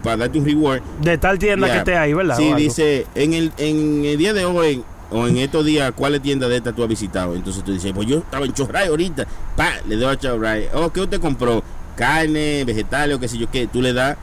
[0.04, 0.82] para darte un reward.
[1.02, 2.38] De tal tienda que esté ahí, ¿verdad?
[2.38, 6.50] Sí, dice, en el, en el día de hoy o en estos días, ¿cuáles tiendas
[6.50, 7.36] de estas tú has visitado?
[7.36, 10.68] Entonces tú dices, pues yo estaba en Chorray ahorita, pa, le doy a Chorray.
[10.74, 11.64] Oh, ¿qué usted compró?
[11.96, 14.18] Carne, vegetales o qué sé yo qué, tú le das.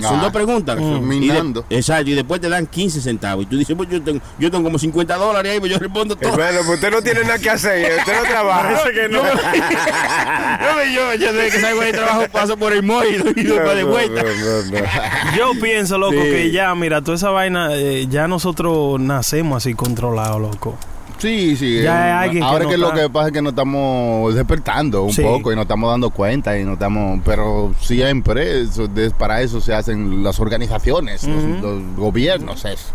[0.00, 0.76] Son Ah, dos preguntas.
[0.78, 1.64] eso es Y de- minando.
[1.70, 3.44] exacto, y después te dan 15 centavos.
[3.44, 6.16] Y tú dices, pues yo tengo, yo tengo como 50 dólares ahí, pues yo respondo
[6.16, 6.32] todo.
[6.32, 8.84] Hermano, pues usted no tiene nada que hacer, usted no trabaja.
[8.84, 13.34] Yo, yo, yo, yo desde que salgo de trabajo paso por el mall y doy
[13.58, 14.22] para de vuelta.
[15.36, 16.30] Yo pienso, loco, Sí.
[16.30, 20.76] que ya, mira, toda esa vaina, eh, ya nosotros nacemos así controlados, loco.
[21.20, 21.82] Sí, sí.
[21.82, 25.04] Ya eh, hay que ahora no que lo que pasa es que nos estamos despertando
[25.04, 25.22] un Sí.
[25.22, 29.60] poco y nos estamos dando cuenta y nos estamos, pero siempre eso, de- para eso
[29.60, 32.92] se hacen las organizaciones, los- gobiernos, eso,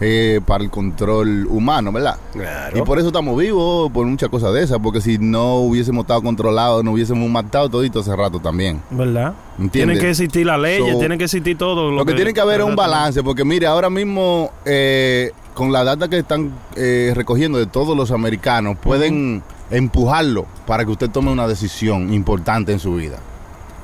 [0.00, 2.16] eh, para el control humano, ¿verdad?
[2.32, 2.78] Claro.
[2.78, 6.22] Y por eso estamos vivos, por muchas cosas de esas, porque si no hubiésemos estado
[6.22, 8.80] controlados, no hubiésemos matado todito hace rato también.
[8.90, 9.34] ¿Verdad?
[9.58, 9.72] ¿Entiendes?
[9.72, 11.90] Tienen que existir las leyes, So, tienen que existir todo.
[11.90, 15.84] Lo que tiene que haber es un balance, porque mire, ahora mismo eh, con la
[15.84, 21.30] data que están eh, recogiendo de todos los americanos, pueden empujarlo para que usted tome
[21.30, 23.18] una decisión importante en su vida.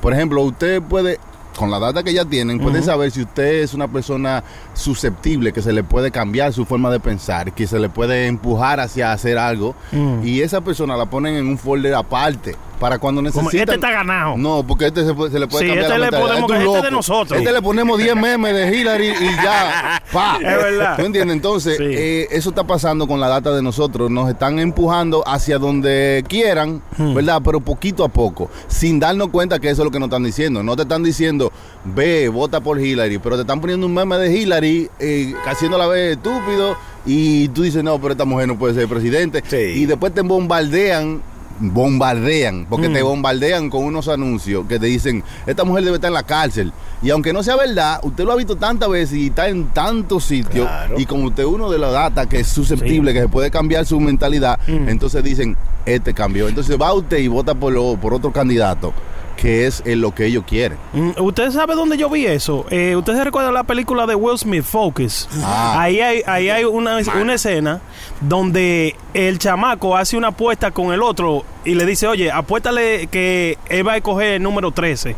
[0.01, 1.19] Por ejemplo, usted puede,
[1.57, 5.61] con la data que ya tienen, pueden saber si usted es una persona susceptible, que
[5.61, 9.37] se le puede cambiar su forma de pensar, que se le puede empujar hacia hacer
[9.37, 10.25] algo, Mm.
[10.25, 12.55] y esa persona la ponen en un folder aparte.
[12.79, 13.59] Para cuando Como, necesitan...
[13.59, 14.37] este está ganado.
[14.37, 16.63] No, porque este se, puede- se le puede Sí, cambiar este la le podemos- Este
[16.65, 17.39] este es de nosotros.
[17.39, 20.01] Este le ponemos 10 memes de Hillary y ya.
[20.13, 20.37] Pa.
[20.37, 20.95] Es verdad.
[20.97, 21.35] ¿Tú entiendes?
[21.35, 21.83] Entonces, Sí.
[21.85, 24.09] eh, eso está pasando con la data de nosotros.
[24.09, 27.13] Nos están empujando hacia donde quieran, Hmm.
[27.13, 27.41] ¿verdad?
[27.43, 30.63] Pero poquito a poco, sin darnos cuenta que eso es lo que nos están diciendo.
[30.63, 31.51] No te están diciendo,
[31.83, 36.11] ve, vota por Hillary, pero te están poniendo un meme de Hillary, eh, haciéndola ver
[36.13, 39.43] estúpido, y tú dices, no, pero esta mujer no puede ser presidente.
[39.47, 39.57] Sí.
[39.81, 41.21] Y después te bombardean
[41.59, 42.93] bombardean, porque Mm.
[42.93, 46.71] te bombardean con unos anuncios que te dicen, esta mujer debe estar en la cárcel.
[47.01, 50.23] Y aunque no sea verdad, usted lo ha visto tantas veces y está en tantos
[50.25, 50.99] sitios, Claro.
[50.99, 53.99] y como usted uno de la data que es susceptible, que se puede cambiar su
[53.99, 54.89] mentalidad, Mm.
[54.89, 56.47] entonces dicen, este cambió.
[56.47, 58.93] Entonces va usted y vota por, lo- por otro candidato,
[59.39, 60.77] que es en lo que ellos quieren.
[60.93, 62.65] Mm, ¿Usted sabe dónde yo vi eso?
[62.69, 65.29] Eh, ¿Usted se recuerda la película de Will Smith, Focus?
[65.43, 65.81] Ah.
[65.81, 67.79] Ahí hay, ahí hay una, una escena
[68.21, 73.57] donde el chamaco hace una apuesta con el otro y le dice, oye, apuéstale que
[73.69, 75.15] él va a escoger el número 13.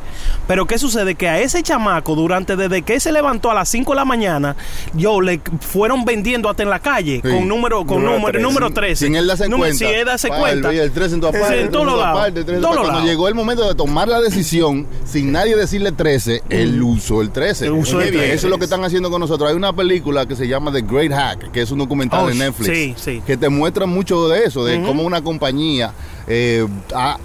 [0.47, 1.15] Pero ¿qué sucede?
[1.15, 4.55] Que a ese chamaco, durante desde que se levantó a las 5 de la mañana,
[4.93, 7.29] yo le fueron vendiendo hasta en la calle Sí.
[7.29, 8.43] con número con Número número, 13.
[8.43, 9.05] número 13.
[9.05, 9.77] Sin él darse Número- cuenta.
[9.77, 10.69] Sin él darse cuenta.
[10.71, 12.19] El, el 3 en todas partes, en el todos 3 lados.
[12.19, 15.31] partes, el 3 en Todos todas- Cuando llegó el momento de tomar la decisión, sin
[15.31, 17.65] nadie decirle 13, él usó el 13.
[17.67, 18.21] Él usó el Qué bien.
[18.25, 18.35] 13.
[18.35, 19.49] Eso es lo que están haciendo con nosotros.
[19.49, 22.35] Hay una película que se llama The Great Hack, que es un documental Oh, de
[22.35, 23.21] Netflix, sí, sí.
[23.25, 25.93] que te muestra mucho de eso, de cómo una compañía
[26.27, 27.17] eh, ha,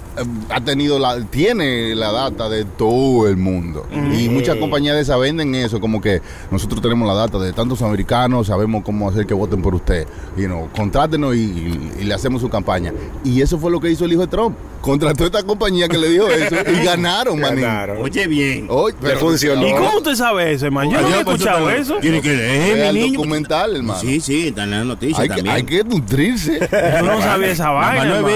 [0.51, 3.87] ha tenido la, tiene la data de todo el mundo.
[4.19, 7.83] Y muchas compañías de esas venden eso, como que nosotros tenemos la data de tantos
[7.83, 10.07] americanos, sabemos cómo hacer que voten por usted.
[10.37, 12.93] Y no, contrátenos y, y- y le hacemos su campaña.
[13.25, 14.57] Y eso fue lo que hizo el hijo de Trump.
[14.81, 17.63] Contrató a esta compañía que le dijo eso y ganaron, manín.
[17.63, 17.99] Ganaron.
[18.03, 18.67] Oye, bien.
[18.71, 19.67] Oye, pero- funcionó.
[19.67, 20.93] ¿Y cómo usted sabe eso, hermano?
[20.93, 21.97] Yo no he pues, escuchado te- eso.
[22.01, 23.13] Tiene que leer, el mi niño.
[23.19, 24.01] documental, hermano.
[24.01, 25.57] Sí, sí, están en las noticias hay, que, también.
[25.57, 26.61] hay que nutrirse.
[27.01, 28.05] Yo no sabía esa vaina.
[28.05, 28.33] no hermano.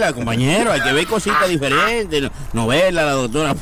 [0.00, 0.72] Novela, compañero.
[0.72, 2.22] Hay que ver cositas diferentes.
[2.22, 3.54] no- Novela, la doctora.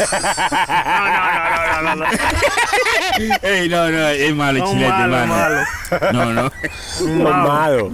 [0.00, 2.06] No, no, no, no, no.
[3.42, 5.60] Ey, no, no, es malo, No, chilete, malo, hermano.
[6.12, 6.50] No, no.
[7.24, 7.90] Mamado.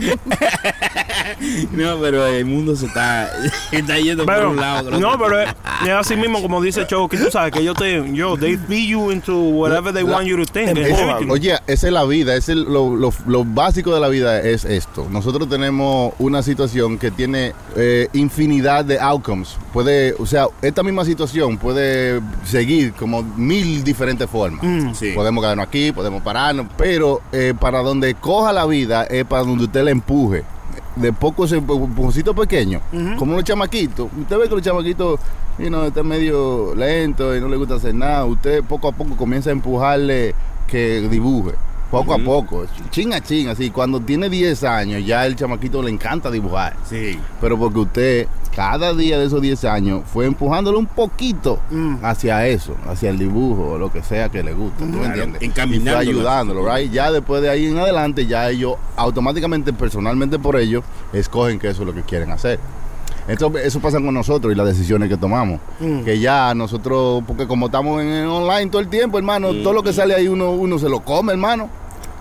[1.72, 3.30] No, pero el mundo se está,
[3.72, 4.90] está yendo por Pero, un lado.
[4.92, 5.26] no, otro.
[5.26, 5.48] pero es,
[5.84, 8.88] es así mismo como dice Choco, que tú sabes que yo te, yo, they feed
[8.88, 10.76] you into whatever they La- want you to think.
[10.76, 14.40] Es- oye, esa es la vida, es el- lo, lo- lo básico de la vida
[14.40, 15.06] es esto.
[15.10, 19.56] Nosotros tenemos una situación que tiene eh, infinidad de outcomes.
[19.72, 21.91] Puede, o sea, esta misma situación puede
[22.44, 24.62] seguir como mil diferentes formas.
[24.62, 24.94] Mm.
[24.94, 25.12] Sí.
[25.14, 29.64] Podemos quedarnos aquí, podemos pararnos, pero eh, para donde coja la vida es para donde
[29.64, 30.44] usted la empuje.
[30.96, 32.80] De poco ese empujoncito pequeño,
[33.18, 34.08] como los chamaquitos.
[34.14, 35.20] Usted ve que los chamaquitos,
[35.58, 38.26] you know, están medio lento y no le gusta hacer nada.
[38.26, 40.34] Usted poco a poco comienza a empujarle
[40.66, 41.52] que dibuje.
[41.92, 43.68] Poco a poco, chin a chin, así.
[43.70, 46.74] Cuando tiene 10 años, ya el chamaquito le encanta dibujar.
[46.88, 47.18] Sí.
[47.38, 51.58] Pero porque usted, cada día de esos 10 años, fue empujándole un poquito
[52.02, 54.84] hacia eso, hacia el dibujo o lo que sea que le guste.
[54.84, 55.42] ¿tú me entiendes?
[55.42, 55.96] Y encaminándolo.
[55.96, 56.92] fue ayudándolo, right?
[56.92, 61.82] Ya después de ahí en adelante, ya ellos automáticamente, personalmente por ellos, escogen que eso
[61.82, 62.60] es lo que quieren hacer.
[63.28, 65.60] Entonces, eso pasa con nosotros y las decisiones que tomamos.
[65.78, 66.02] Mm.
[66.02, 69.82] Que ya nosotros, porque como estamos en, en online todo el tiempo, hermano, todo lo
[69.82, 71.70] que sale ahí uno, uno se lo come, hermano.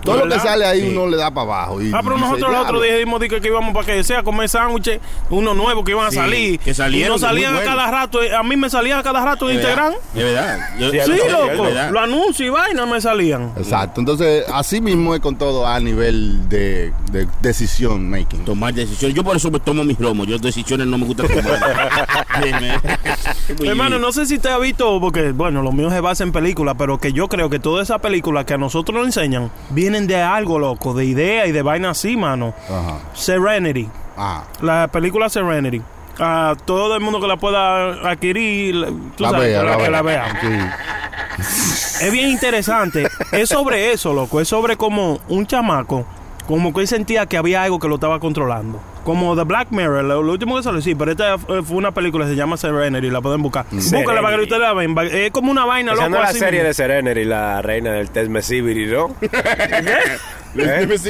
[0.04, 0.88] Todo lo que sale ahí Sí.
[0.96, 1.80] uno le da para abajo.
[1.82, 4.20] y Ah, pero nosotros el otro día dijimos di que, que íbamos para que sea
[4.20, 6.58] a comer sándwiches, unos nuevos que iban a Sí, salir.
[6.60, 7.74] que salieron, Y muy salían a buenos.
[7.74, 8.22] cada rato.
[8.22, 10.14] eh, A mí me salían a cada rato en De verdad, Instagram.
[10.14, 10.58] De verdad.
[10.78, 11.62] Yo- Sí, loco.
[11.64, 11.90] verdad.
[11.90, 13.52] Los anuncios y vainas me salían.
[13.56, 14.00] Exacto.
[14.00, 18.44] Entonces, así mismo es con todo a nivel de, de decisión making.
[18.44, 19.14] Tomar decisiones.
[19.16, 20.26] Yo por eso me tomo mis romos.
[20.26, 21.90] Yo decisiones no me gusta tomar.
[23.64, 26.74] Hermano, no sé si te ha visto, porque bueno, lo mío se basa en películas,
[26.78, 29.50] pero que yo creo que todas esas películas que a nosotros nos enseñan
[29.92, 32.54] vienen de algo, loco, de idea y de vaina así, mano.
[32.68, 32.98] Ajá.
[33.12, 35.80] Serenity, Ah, la película Serenity.
[36.20, 38.74] A todo el mundo que la pueda adquirir,
[39.16, 40.38] tú la sabes, vea, que la, la que la vea.
[41.38, 42.04] Sí.
[42.06, 43.08] Es bien interesante.
[43.32, 44.40] es sobre eso, loco.
[44.40, 46.04] Es sobre como un chamaco,
[46.46, 48.80] como que él sentía que había algo que lo estaba controlando.
[49.04, 51.90] Como The Black Mirror, lo, lo último que salió, sí, pero esta fue fue una
[51.92, 53.66] película que se llama Serenity, la pueden buscar.
[53.70, 54.94] Búscala para que ustedes la vean.
[55.10, 56.08] Es como una vaina, loco.
[56.08, 56.68] no es la así serie mismo.
[56.68, 59.14] de Serenity, la reina del Tesmesibiri, ¿no?
[60.56, 61.00] Esa es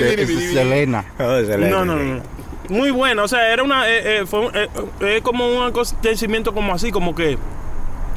[0.53, 1.05] Selena.
[1.19, 1.71] Oh, Serenity.
[1.71, 2.23] No, no, no.
[2.69, 3.89] Muy buena, o sea, era una.
[3.89, 4.69] Eh, eh, fue un- eh,
[5.01, 7.37] eh, como un acontecimiento como así, como que.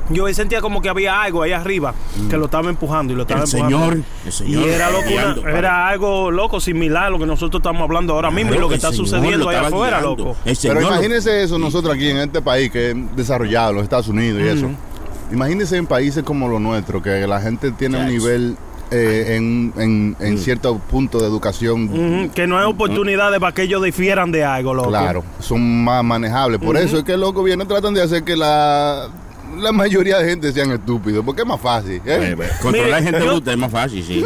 [0.09, 1.93] Yo sentía como que había algo ahí arriba
[2.29, 3.79] que lo estaba empujando y lo estaba El empujando.
[3.79, 4.65] señor, el señor.
[4.65, 8.29] Y era, loco, guiando, era algo loco, similar a lo que nosotros estamos hablando ahora
[8.29, 10.23] mismo y lo que está señor sucediendo allá afuera, guiando.
[10.25, 10.37] loco.
[10.61, 14.47] Pero imagínense eso nosotros aquí en este país que es desarrollado, los Estados Unidos y
[14.47, 14.69] eso.
[15.31, 18.55] Imagínense en países como los nuestros, que la gente tiene un nivel
[18.91, 22.29] eh, en, en, en cierto punto de educación.
[22.29, 24.89] Que no hay oportunidades para que ellos difieran de algo, loco.
[24.89, 26.59] Claro, son más manejables.
[26.61, 29.09] Por eso es que los gobiernos tratan de hacer que la,
[29.57, 32.01] la mayoría de gente sean estúpidos, porque es más fácil.
[32.05, 32.35] ¿eh?
[32.39, 34.23] Eh, Controlar Mire, gente bruta es más fácil, sí.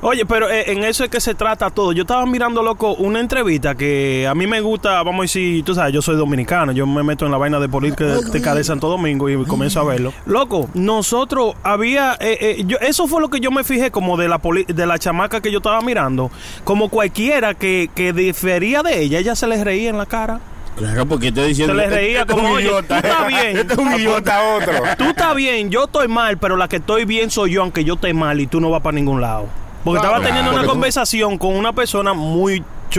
[0.00, 1.92] Oye, pero eh, en eso es que se trata todo.
[1.92, 5.74] Yo estaba mirando, loco, una entrevista que a mí me gusta, vamos a decir, tú
[5.74, 9.28] sabes, yo soy dominicano, yo me meto en la vaina de política de Santo Domingo
[9.28, 10.12] y comienzo a verlo.
[10.26, 14.28] Loco, nosotros había, eh, eh, yo, eso fue lo que yo me fijé como de
[14.28, 16.30] la poli- de la chamaca que yo estaba mirando,
[16.64, 20.40] como cualquiera que, que difería de ella, ella se les reía en la cara.
[20.76, 21.74] Claro, porque estoy diciendo.
[21.74, 23.00] Se les reía este es como, un oye, idiota.
[23.02, 23.56] tú estás bien.
[23.58, 24.42] Este es un idiota.
[24.56, 24.72] otro.
[24.98, 27.94] Tú estás bien, yo estoy mal, pero la que estoy bien soy yo, aunque yo
[27.94, 29.46] esté mal y tú no vas para ningún lado.
[29.84, 32.12] Porque Claro, estaba teniendo una porque tú- conversación con una persona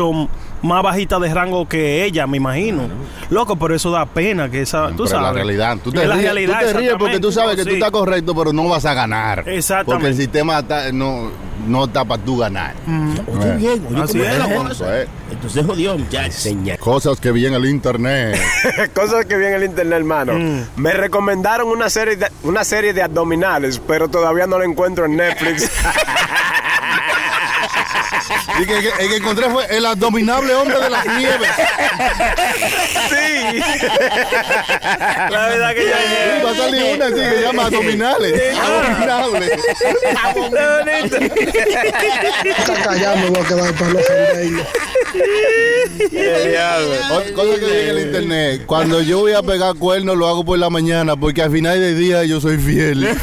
[0.01, 0.29] mucho
[0.63, 2.87] más bajita de rango que ella, me imagino.
[3.29, 5.27] Loco, pero eso da pena que esa, tú Pero es sabes.
[5.27, 5.77] la realidad.
[5.83, 7.75] Tú te, Es la ríes, realidad, tú te ríes porque tú sabes que tú sí.
[7.75, 9.43] estás correcto, pero no vas a ganar.
[9.47, 9.91] Exactamente.
[9.93, 11.29] Porque el sistema está- no,
[11.67, 12.73] no está para tú ganar.
[12.87, 14.71] Oye, bien, oye, Así ¿cómo es.
[14.71, 15.01] Eso cosa?
[15.01, 15.07] es.
[15.31, 16.47] Entonces jodió, muchachos.
[16.79, 18.39] Cosas que vi en el internet.
[18.95, 20.33] Cosas que vi en el internet, hermano.
[20.33, 20.59] Mm.
[20.77, 25.17] Me recomendaron una serie, de, una serie de abdominales, pero todavía no la encuentro en
[25.17, 25.69] Netflix.
[28.61, 31.49] y que, que- el que encontré fue el abominable hombre de las nieves.
[33.09, 33.59] sí.
[35.29, 35.89] La verdad que Sí,
[36.45, 38.33] va a salir una así que se llama abdominales.
[38.59, 39.51] Abominables.
[42.45, 43.93] Está callado, me voy a quedar para.
[47.11, 48.63] Otra cosa que en el internet.
[48.65, 51.97] Cuando yo voy a pegar cuernos, lo hago por la mañana, porque al final del
[51.97, 53.07] día yo soy fiel.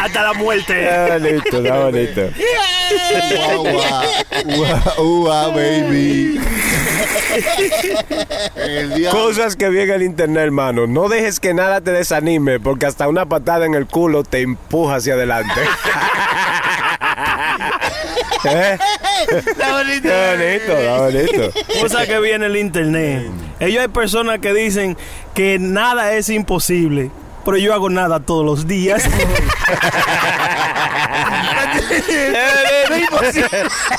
[0.00, 0.82] Hasta la muerte.
[0.82, 2.20] Está bonito, está bonito.
[3.36, 4.04] Guau, guau.
[4.44, 6.40] Guau, guau, baby.
[9.10, 10.86] Cosas que vi en el internet, hermano.
[10.86, 14.96] No dejes que nada te desanime, porque hasta una patada en el culo te empuja
[14.96, 15.52] hacia adelante.
[18.44, 18.78] ¿Eh?
[19.28, 20.08] Está bonito.
[20.08, 21.52] Está bonito, está bonito.
[21.80, 23.26] Cosa que vi en el internet.
[23.60, 24.96] Ellos hay personas que dicen
[25.34, 27.10] que nada es imposible.
[27.44, 29.02] Pero yo hago nada todos los días.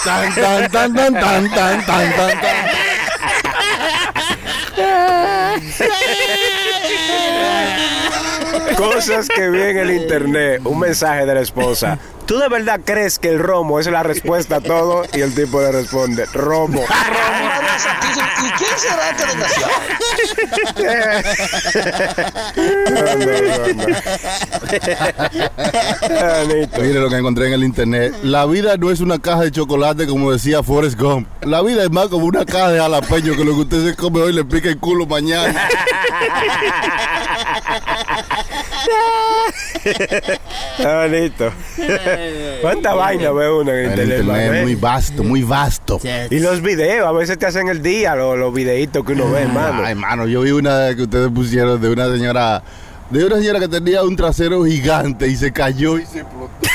[0.03, 2.71] Tan, tan, tan, tan, tan, tan, tan, tan, tan.
[8.77, 10.61] Cosas que vi en el internet.
[10.65, 11.97] Un mensaje de la esposa.
[12.25, 15.03] ¿Tú de verdad crees que el romo es la respuesta a todo?
[15.13, 16.83] Y el tipo le responde, romo.
[18.43, 19.71] ¿Y quién será este desgraciado?
[26.81, 28.13] Mire lo que encontré en el internet.
[28.23, 31.27] La vida no es una caja de chocolate como decía Forrest Gump.
[31.43, 34.21] La vida es más como una caja de jalapeño que lo que usted se come
[34.21, 35.67] hoy le pica el culo mañana.
[40.77, 41.51] Está bonito.
[42.61, 44.51] ¿Cuánta vaina ve uno en El internet?
[44.51, 44.61] es eh?
[44.61, 45.99] muy vasto, muy vasto.
[46.29, 49.41] Y los videos, a veces te hacen el día, los, los videitos que uno ve,
[49.41, 49.83] hermano.
[49.83, 52.63] Ay, hermano, yo vi una que ustedes pusieron de una señora,
[53.09, 56.70] de una señora que tenía un trasero gigante y se cayó y se explotó.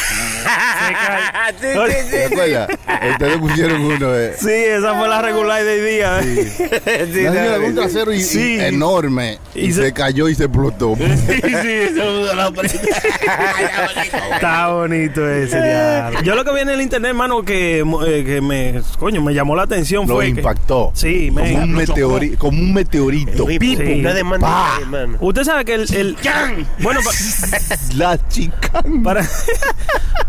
[0.47, 1.27] Cae.
[1.61, 1.67] Sí,
[2.05, 2.69] sí, ¿Te acuerdas?
[3.13, 4.37] Ustedes pusieron uno de...
[4.37, 6.23] Sí, esa fue la regular de hoy día.
[6.23, 6.65] sí,
[7.23, 7.77] La señora con un sí.
[7.77, 8.61] trasero y- y Sí.
[8.61, 10.97] enorme y, Y se, se- cayó y se explotó.
[11.27, 12.51] Sí, sí, eso es la
[14.35, 15.61] Está bonito ese.
[15.63, 16.23] diablo.
[16.23, 19.55] Yo lo que vi en el internet, hermano, que, eh, que me, coño, me llamó
[19.57, 20.91] la atención Lo fue que- impactó.
[20.95, 23.47] Sí, como me- un, meteori- como un meteorito.
[23.47, 24.03] Pipo, Sí.
[24.05, 25.17] hermano.
[25.21, 26.17] Usted sabe que el, el-
[26.81, 27.59] bueno pa-
[27.95, 28.83] La chica.
[29.03, 29.25] para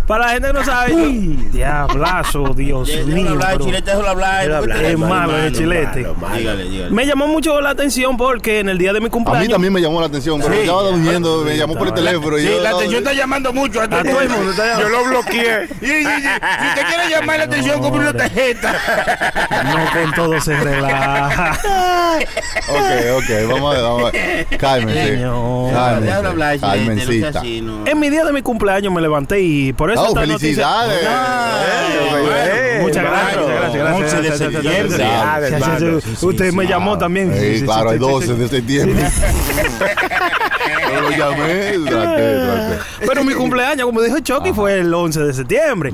[0.07, 3.29] para la gente que no sabe, yo- diablazo, Dios mío.
[3.31, 4.49] hablar, chilete, hablar.
[4.81, 6.01] Es malo el chilete.
[6.03, 6.35] Malo, malo.
[6.37, 6.91] Dígale, dígale.
[6.91, 9.73] Me llamó mucho la atención porque en el día de mi A cumpleaños mí también
[9.73, 10.61] me llamó la atención, pero Sí.
[10.61, 12.37] estaba durmiendo, me llamó por el teléfono.
[12.37, 13.81] Sí, yo- la atención está llamando mucho.
[13.81, 15.67] a todo el mundo está Yo lo bloqueé.
[15.67, 18.75] Si usted quiere llamar la atención, compre una tarjeta.
[19.65, 21.57] No con todo se relaja.
[22.69, 24.47] Ok, ok, vamos a ver, vamos a ver.
[24.57, 25.07] Cálmense.
[25.15, 26.01] Señor.
[26.01, 27.31] Déjalo hablar, Cálmense.
[27.85, 31.01] En mi día de mi cumpleaños me levanté y por eso Oh, felicidades.
[31.03, 34.97] Eh, Muchas gracias, muchas gracias, gracias, 11 de gracias, gracias, septiembre.
[34.97, 35.79] gracias, Ah, gracias, hermano.
[35.79, 36.03] gracias.
[36.03, 36.55] Sí, sí, Usted sí.
[36.55, 37.33] me llamó también.
[37.33, 38.33] Sí, claro, el sí, 12 sí.
[38.33, 39.03] de septiembre.
[41.01, 42.77] Lo llamé, traté, traté.
[43.05, 45.91] Pero mi cumpleaños, como dijo Chucky, fue el 11 de septiembre.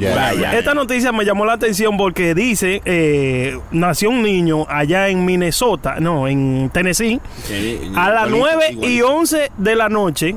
[0.54, 5.96] Esta noticia me llamó la atención porque dice, eh, nació un niño allá en Minnesota,
[6.00, 7.20] no, en Tennessee,
[7.96, 9.08] a las igualito, 9 y igualito.
[9.10, 10.36] 11 de la noche,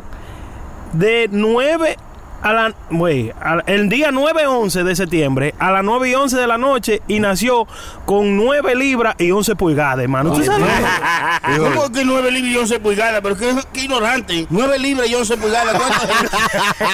[0.92, 1.96] de 9
[2.42, 6.46] a la, güey, al- el día 9-11 de septiembre, a las 9 y 11 de
[6.46, 7.66] la noche, y nació
[8.04, 10.32] con 9 libras y 11 pulgadas, hermano.
[10.32, 10.66] ¿Tú sabes?
[11.58, 13.20] ¿Cómo que 9 libras y 11 pulgadas?
[13.22, 14.46] Pero qué, qué ignorante.
[14.50, 15.74] 9 libras y 11 pulgadas.
[15.76, 16.06] ¿Cuánto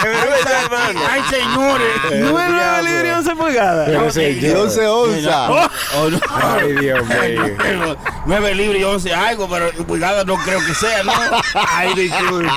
[0.02, 1.00] verdad, hermano.
[1.10, 2.30] Ay, señores.
[2.30, 3.86] 9 libras y 11 pulgadas.
[3.88, 5.50] Pero sí, Y yo- 11 onzas.
[6.30, 7.96] Ay, Dios mío.
[8.26, 11.12] 9 libras y 11 algo, pero pulgadas no creo que sea, ¿no?
[11.54, 12.48] Ay, disculpe.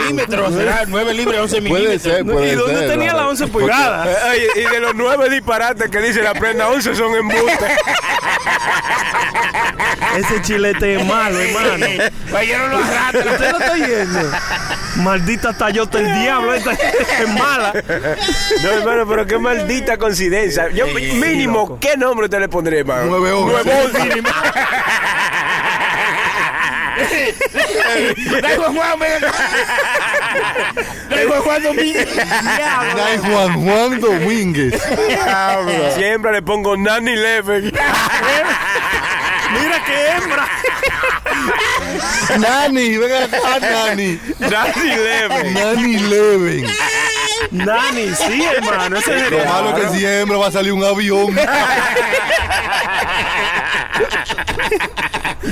[0.00, 3.18] Milímetros será 9 libras y 11 Puede milímetros puede ¿Y ser, dónde tenía ¿no?
[3.18, 4.08] la 11 pulgadas?
[4.08, 7.58] Eh, Oye, y de los nueve disparates que dice la prenda 11 son embustes.
[10.16, 11.86] Ese chilete es malo, hermano.
[12.32, 13.26] Vayeron los ratos.
[13.26, 14.30] Usted lo está yendo.
[14.96, 17.72] Maldita Tayota el diablo, esta es mala.
[18.62, 20.70] No, hermano, pero qué maldita coincidencia.
[20.70, 23.18] Yo, sí, mínimo, ¿qué nombre te le pondré, hermano?
[23.18, 24.22] 911.
[28.30, 29.26] 911.
[31.10, 32.14] de Juan Juan Domínguez.
[32.14, 34.82] De Juan Juan Domínguez.
[35.94, 37.64] Siempre le pongo Nanny Leven.
[39.52, 40.48] Mira qué hembra.
[42.38, 44.20] Nani, venga acá, Nani.
[44.38, 45.54] Nani Leven.
[45.54, 46.66] Nani Leven.
[47.50, 48.96] Nani, sí, hermano.
[48.96, 51.34] Ese es Lo malo que siempre va a salir un avión.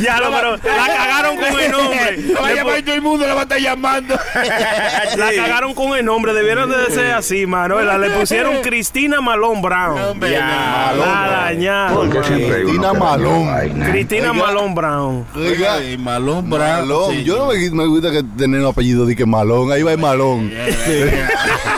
[0.01, 2.17] Ya lo, pero la cagaron con el nombre.
[2.19, 4.19] Lo va a llamar todo el mundo, la va a estar llamando.
[5.17, 6.33] La cagaron con el nombre.
[6.35, 7.77] Debieron de ser así, mano.
[7.77, 8.01] ¿verdad?
[8.01, 10.01] Le pusieron Cristina Malón Brown.
[10.01, 11.07] Hombre, Ya, no.
[11.07, 12.11] La dañaron.
[12.11, 13.81] Cristina Malón.
[13.91, 15.27] Cristina Malón Brown.
[15.35, 16.89] Oiga, Malón Brown.
[16.89, 17.13] Malón.
[17.13, 17.25] Sí.
[17.25, 19.71] Yo no me, me gusta que tener un apellido de que Malón.
[19.71, 20.53] Ahí va el Malón.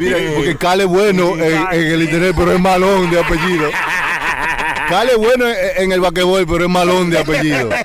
[0.00, 3.70] Mira, porque Cale es bueno en, en el internet, pero es Malón de apellido.
[4.88, 7.68] Cale es bueno en, en el basquetbol, pero es Malón de apellido.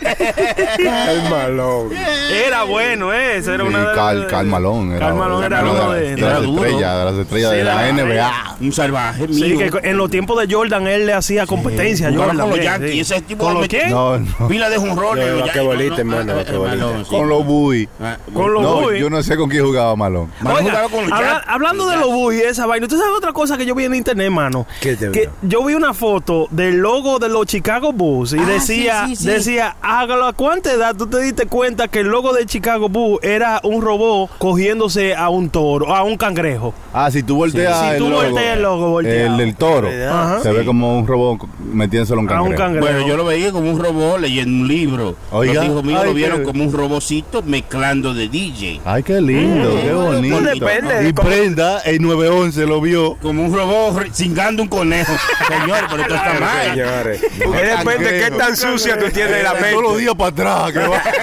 [0.78, 1.90] El malón.
[1.94, 3.54] Era bueno ese.
[3.54, 4.92] Era Sí, una de Cal, Cal Malón.
[4.94, 6.64] Era, Cal Malón era de, uno la- de- de era las duro.
[6.66, 8.56] estrellas, de las estrellas Sí, de la NBA.
[8.62, 12.32] Un salvaje Sí, que en los tiempos de Jordan él le hacía competencia a Jugaba
[12.34, 12.42] Jordan.
[12.42, 12.92] con los bien, Yankees.
[13.08, 13.14] sí.
[13.14, 13.90] Ese tipo ¿Con los quién?
[13.90, 14.48] No, no.
[14.48, 15.26] Pila de junrones.
[15.28, 15.56] No, los
[15.98, 17.10] hermano, sí.
[17.10, 17.88] Con los Bui.
[18.02, 19.00] Ah, Con los No, Bulls.
[19.00, 20.32] yo no sé con quién jugaba Malón.
[20.42, 23.66] Jugaba con los hablando de los Bulls y esa vaina, ¿usted sabe otra cosa que
[23.66, 24.66] yo vi en internet, mano?
[24.82, 25.32] ¿Qué te que vio?
[25.44, 29.24] yo vi una foto del logo de los Chicago Bulls y Ah, decía, sí, sí,
[29.24, 29.30] sí.
[29.30, 33.20] decía, hágalo a cuánta edad tú te diste cuenta que el logo de Chicago Bulls
[33.24, 36.72] era un robot cogiéndose a un toro, a un cangrejo.
[36.94, 39.26] Ah, si tú volteas Si el tú logo, volteas el logo, volteado.
[39.32, 40.40] el del toro, Ajá.
[40.44, 41.40] se ve como un robot
[41.74, 42.64] metiéndoselo en A un cangrejo.
[42.64, 42.86] cangrejo.
[42.86, 45.16] Bueno, yo lo veía como un robot leyendo un libro.
[45.32, 45.56] Oiga.
[45.56, 48.82] Los hijos míos Ay, lo vieron qué- como un robocito mezclando de DJ.
[48.86, 50.38] Ay, qué lindo, qué bonito.
[50.40, 53.16] pues depende, Y como- Prenda, el 911 lo vio.
[53.20, 55.12] Como un robot cingando un conejo.
[55.48, 56.76] Señor, pero esto está mal.
[56.84, 57.22] Señores.
[57.40, 60.02] Que depende de qué tan sucia tú tienes la Todos los mente.
[60.02, 60.72] días para atrás.
[60.72, 61.02] que va.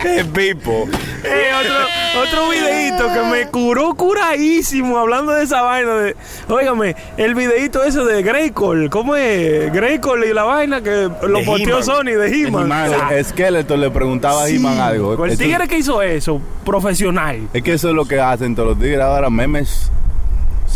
[0.00, 0.88] Qué pipo.
[1.24, 6.16] Eh, otro, otro videíto que me curó curadísimo hablando de esa vaina de,
[6.48, 9.72] óigame, el videíto ese de Greycall, ¿cómo es?
[9.72, 11.82] Greycall y la vaina que lo posteó.
[11.82, 12.68] Sony de He-Man.
[12.68, 15.24] Sea, Skeletor le preguntaba a He-Man algo.
[15.24, 17.48] el tigre que hizo eso, profesional.
[17.52, 19.90] Es que eso es lo que hacen todos los tigres ahora, memes.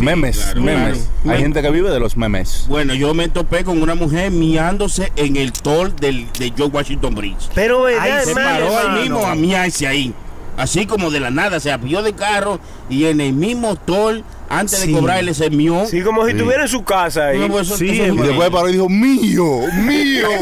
[0.00, 1.08] Memes, claro, memes.
[1.22, 1.36] claro.
[1.38, 2.64] Hay gente que vive de los memes.
[2.68, 7.14] Bueno, yo me topé con una mujer miándose en el tour del, de George Washington
[7.14, 7.48] Bridge.
[7.54, 10.14] Pero, Ay, ¿verdad, se paró ahí mismo a miarse ahí.
[10.56, 14.80] Así como de la nada se apió de carro y en el mismo toll, antes
[14.80, 14.88] Sí.
[14.92, 15.86] de cobrarle, se mió.
[15.86, 17.38] Sí, como si estuviera en su casa ahí.
[17.38, 19.46] No, pues eso- Sí, eso- Y después paró y dijo, mío,
[19.82, 20.28] mío.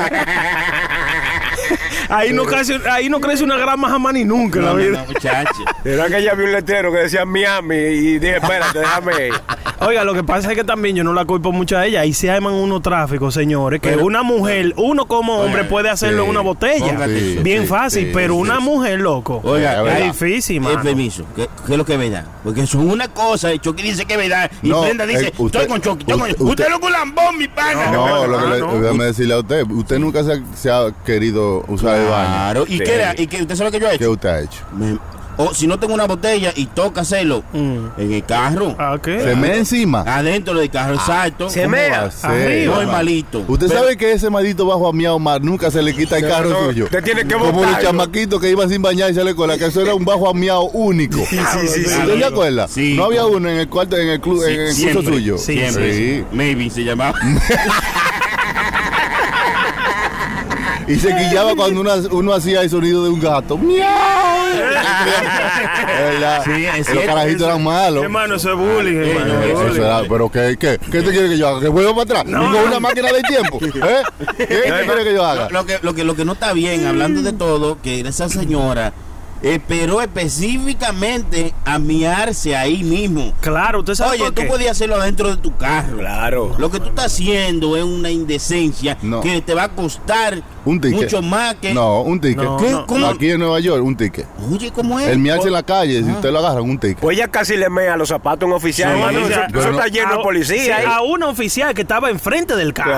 [2.10, 4.98] Ahí no, crece, ahí no crece una grama jamás ni nunca en la vida.
[4.98, 5.64] no, muchacho.
[5.84, 9.34] Era que ella vio un letrero que decía Miami y dije, espérate, déjame ir.
[9.80, 12.02] Oiga, lo que pasa es que también yo no la culpo mucho a ella.
[12.02, 16.18] Ahí se arman unos tráficos, señores, que Pero- una mujer, uno como hombre puede hacerlo
[16.18, 17.06] sí, en una botella.
[17.06, 18.62] eso, Bien sí, fácil, sí, pero sí, una sí.
[18.62, 19.40] mujer, loco.
[19.42, 20.82] Oiga, Es es difícil, Eh, mano.
[20.82, 22.26] permiso, ¿qué, qué es lo que es verdad?
[22.44, 25.32] Porque son una cosa, y Chucky dice que es verdad, y No, Brenda dice, eh,
[25.38, 27.90] usted- estoy con Chucky, estoy con usted- Usted es un lambón, mi pana.
[27.90, 28.80] No, lo que le, no.
[28.80, 32.28] déjame decirle a usted, usted nunca se ha, se ha querido usar el baño.
[32.28, 32.84] Claro, ¿y Sí.
[32.84, 33.14] qué era?
[33.16, 34.10] ¿Y qué, usted sabe que yo he ¿Qué hecho?
[34.12, 34.60] usted ha hecho?
[34.76, 34.98] Me-
[35.36, 37.86] o si no tengo una botella y toca hacerlo Mm.
[38.00, 38.98] en el carro, Ah.
[39.04, 40.00] Se me encima.
[40.06, 41.48] adentro del carro, exacto.
[41.50, 42.10] se ¿Cómo mea.
[42.22, 42.76] Arriba.
[42.76, 43.44] Normalito.
[43.48, 46.28] Usted Pero- sabe que ese maldito bajo a miau mar nunca se le quita el
[46.28, 46.88] carro no, suyo.
[46.90, 49.66] te tiene que Como los chamaquitos que iban sin bañar y se le cola, que
[49.66, 51.18] eso era un bajo a miau único.
[51.28, 51.36] sí,
[51.68, 52.68] sí, ¿Usted se acuerda?
[52.68, 52.94] Sí.
[52.96, 55.38] No había uno en el cuarto, en el club, Sí, en el curso siempre, suyo.
[55.38, 55.94] Sí, Siempre.
[55.96, 56.24] Sí.
[56.32, 57.18] Maybe se llamaba.
[60.88, 63.56] Y se quillaba cuando uno, uno hacía el sonido de un gato.
[63.56, 63.86] ¡Miau!
[64.60, 66.42] Es verdad.
[66.44, 67.06] Sí, es Los cierto.
[67.06, 68.02] carajitos eran malos.
[68.04, 69.34] Hermano, eso es bullying, hermano.
[69.34, 69.80] no, es Eso bullying.
[69.82, 71.60] era- pero ¿qué, qué, ¿qué te quiere que yo haga?
[71.60, 72.24] ¿Que vuelva para atrás?
[72.40, 73.58] ¿Con una máquina del tiempo?
[73.62, 74.02] ¿Eh?
[74.36, 75.48] ¿Qué te quiere que yo haga?
[75.50, 78.28] Lo, lo que, lo, que, lo que no está bien, hablando de todo, que esa
[78.28, 78.92] señora
[79.42, 83.32] esperó específicamente a miarse ahí mismo.
[83.40, 84.48] Claro, usted sabe Oye, por tú qué?
[84.48, 85.96] podías hacerlo adentro de tu carro.
[85.96, 86.54] Claro.
[86.58, 89.22] Lo que tú estás haciendo es una indecencia No.
[89.22, 91.00] que te va a costar Un ticket.
[91.02, 91.72] mucho más que.
[91.72, 92.42] No, un ticket.
[92.44, 92.70] No, ¿Qué?
[92.70, 92.86] no.
[92.86, 93.06] ¿Cómo?
[93.06, 94.26] Aquí en Nueva York, un ticket.
[94.52, 95.08] Oye, ¿cómo es?
[95.08, 96.98] El miarse en la calle, si usted lo agarra, un ticket.
[96.98, 99.28] Pues ella casi le mea los zapatos a un oficial, Sí, Eso,
[99.70, 100.62] está no- lleno de A- policía.
[100.62, 100.84] sí, ahí.
[100.86, 102.90] a una oficial que estaba enfrente del carro.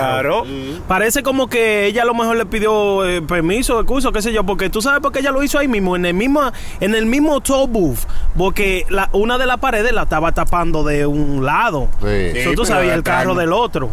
[0.42, 0.44] Claro.
[0.88, 4.44] Parece como que ella a lo mejor le pidió eh, permiso, excuso, qué sé yo,
[4.44, 6.42] porque tú sabes por qué ella lo hizo ahí mismo, en el mismo,
[6.80, 7.98] en el mismo toll booth,
[8.36, 11.88] porque la, una de las paredes la estaba tapando de un lado.
[12.00, 12.06] Sí.
[12.08, 13.90] Eso tú sabías el carro del otro.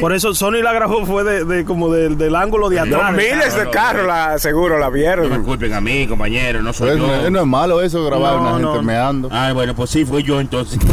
[0.00, 3.12] Por eso Sony la grabó fue de, de como del, del ángulo de atrás.
[3.12, 5.44] Los miles de carros, la, seguro, la No me vieron.
[5.44, 7.14] culpen a mí, compañero, no soy Pero yo.
[7.26, 8.82] es, no es malo eso, grabar No, una gente no.
[8.82, 9.28] meando.
[9.30, 10.78] Ay, bueno, pues sí, fui yo entonces.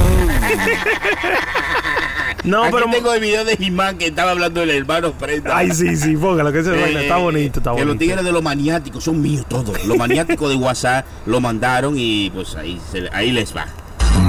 [2.46, 2.90] No, Aquí pero...
[2.90, 5.58] tengo el video de Jimán que estaba hablando del hermano Prenda.
[5.58, 7.86] Ay, sí, sí, póngalo, que ese Eh, está bonito, está que bonito.
[7.88, 9.86] los tigres de los maniáticos son míos todos.
[9.86, 13.66] Los maniáticos de WhatsApp lo mandaron y pues ahí, se- ahí les va.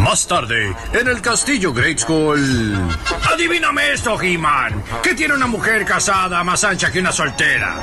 [0.00, 2.40] Más tarde, en el castillo Great School.
[3.32, 4.82] Adivíname esto, He-Man.
[5.02, 7.76] ¿Qué tiene una mujer casada más ancha que una soltera?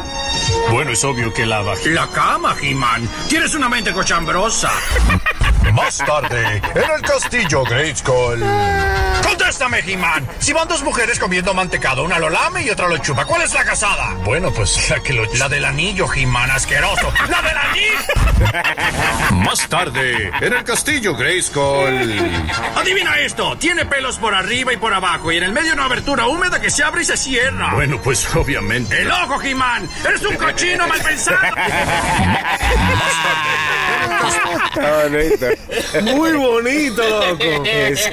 [0.71, 2.01] Bueno, es obvio que la vagina.
[2.01, 3.07] La cama, He-Man.
[3.29, 4.71] Tienes una mente cochambrosa.
[5.73, 7.63] Más tarde, en el castillo
[7.95, 8.43] School.
[9.23, 10.27] Contéstame, He-Man.
[10.39, 13.53] Si van dos mujeres comiendo mantecado, una lo lame y otra lo chupa, ¿cuál es
[13.53, 14.13] la casada?
[14.23, 15.25] Bueno, pues la que lo.
[15.33, 17.11] La del anillo, He-Man, asqueroso.
[17.29, 17.97] ¡La del anillo!
[19.43, 22.41] Más tarde, en el castillo School.
[22.75, 23.57] Adivina esto.
[23.57, 26.69] Tiene pelos por arriba y por abajo y en el medio una abertura húmeda que
[26.69, 27.73] se abre y se cierra.
[27.73, 29.01] Bueno, pues obviamente.
[29.01, 29.89] ¡El ojo, He-Man!
[30.05, 31.37] ¡Eres un cochino mal pensado!
[34.75, 35.47] Está bonito.
[36.15, 37.63] Muy bonito, loco.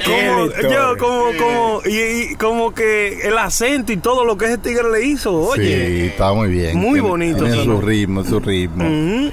[0.03, 4.57] como, yo, como, como, y, y como que el acento y todo lo que ese
[4.57, 5.87] tigre le hizo, oye.
[5.87, 6.77] Sí, está muy bien.
[6.77, 8.83] Muy bonito, Tiene su ritmo, su ritmo.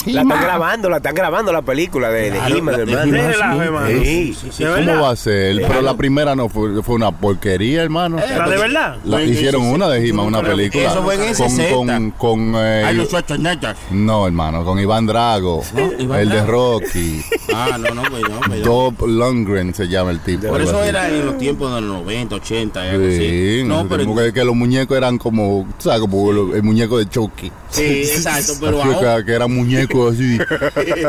[0.06, 3.88] La están grabando, la están grabando la película de, de Claro, He-Man, hermano.
[3.88, 4.34] Sí.
[4.40, 4.64] Sí, sí.
[4.64, 5.56] ¿De ¿Cómo va a ser?
[5.66, 8.18] Pero la primera no fue, fue una porquería, hermano.
[8.18, 8.96] ¿La de verdad?
[9.04, 10.84] La- hicieron ese- una de He-Man, una película.
[10.90, 11.74] eso fue en el con, 60.
[11.74, 13.74] con, con, eh, Ay, los Schwarzenegger.
[13.90, 15.62] No, hermano, con Iván Drago,
[15.98, 16.42] Iván el de.
[16.46, 17.22] Rocky,
[17.54, 18.57] Ah, no, no, no, no.
[18.64, 20.48] Dolph Lundgren se llama el tipo.
[20.48, 20.88] Por eso así.
[20.88, 23.62] era en los tiempos de los 90, 80, y algo Sí, así.
[23.64, 24.14] no, pero.
[24.14, 26.00] que, que los muñecos eran como, ¿sabes?
[26.00, 27.50] Como el muñeco de Chucky.
[27.70, 29.24] Sí, exacto, pero Así ahora.
[29.24, 30.38] que, eran muñecos así,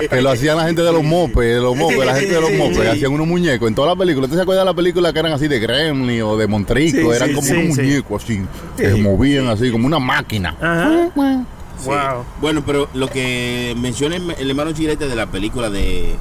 [0.10, 2.52] que lo hacían la gente de los mopes, de los mopes, la gente de los
[2.54, 3.68] mopes, hacían unos muñecos.
[3.68, 6.22] En toda la película, ¿usted se acuerda de la película que eran así de Gremlin
[6.24, 7.12] o de Montrico?
[7.12, 7.82] Sí, eran sí, como sí, unos sí.
[7.82, 8.42] muñecos así,
[8.78, 10.56] que se movían así, como una máquina.
[10.62, 11.10] Ajá.
[11.16, 11.90] Sí.
[11.90, 12.24] Wow.
[12.40, 16.16] Bueno, pero lo que menciona el el hermano Chilete de la película de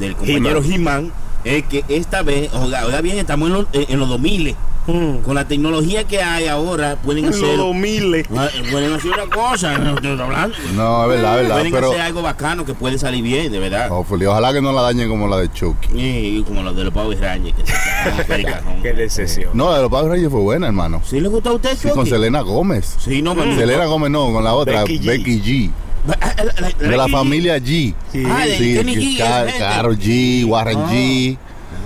[0.00, 1.12] del compañero He-Man
[1.44, 5.18] es que esta vez, oiga, oiga bien, estamos en los, en los 2000 Mm.
[5.18, 8.26] con la tecnología que hay ahora pueden En los hacer 2000.
[8.34, 10.56] Ah, pueden hacer una cosa, no estoy hablando.
[10.74, 11.56] No, es verdad, es verdad.
[11.58, 13.88] Pueden Pero hacer algo bacano que puede salir bien, de verdad.
[13.90, 15.88] oh, Fuli, ojalá que no la dañen como la de Chucky.
[15.94, 18.46] Y como los de los Power Rangers que se.
[18.82, 19.50] Qué decepción.
[19.52, 21.02] No, la de los Power Rangers fue buena, hermano.
[21.04, 22.06] ¿Sí le gustó a usted, Sí, con?
[22.06, 22.96] Selena Gómez.
[22.98, 25.06] Sí, no, me Selena Gómez no, con la otra, Becky G.
[25.06, 25.70] Becky G.
[26.20, 27.94] Ah, la- la- De la familia G.
[28.26, 29.58] Ah, de Sí, Kenny G, Car- esa gente.
[29.58, 30.88] Carol G, Warren Ah.
[30.90, 31.38] G.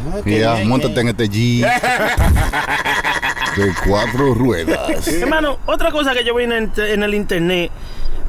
[0.06, 1.60] Ah, Ya, bien, montate en este G.
[3.56, 5.06] de cuatro ruedas.
[5.08, 7.70] Hermano, otra cosa que yo vi en, el- en el internet,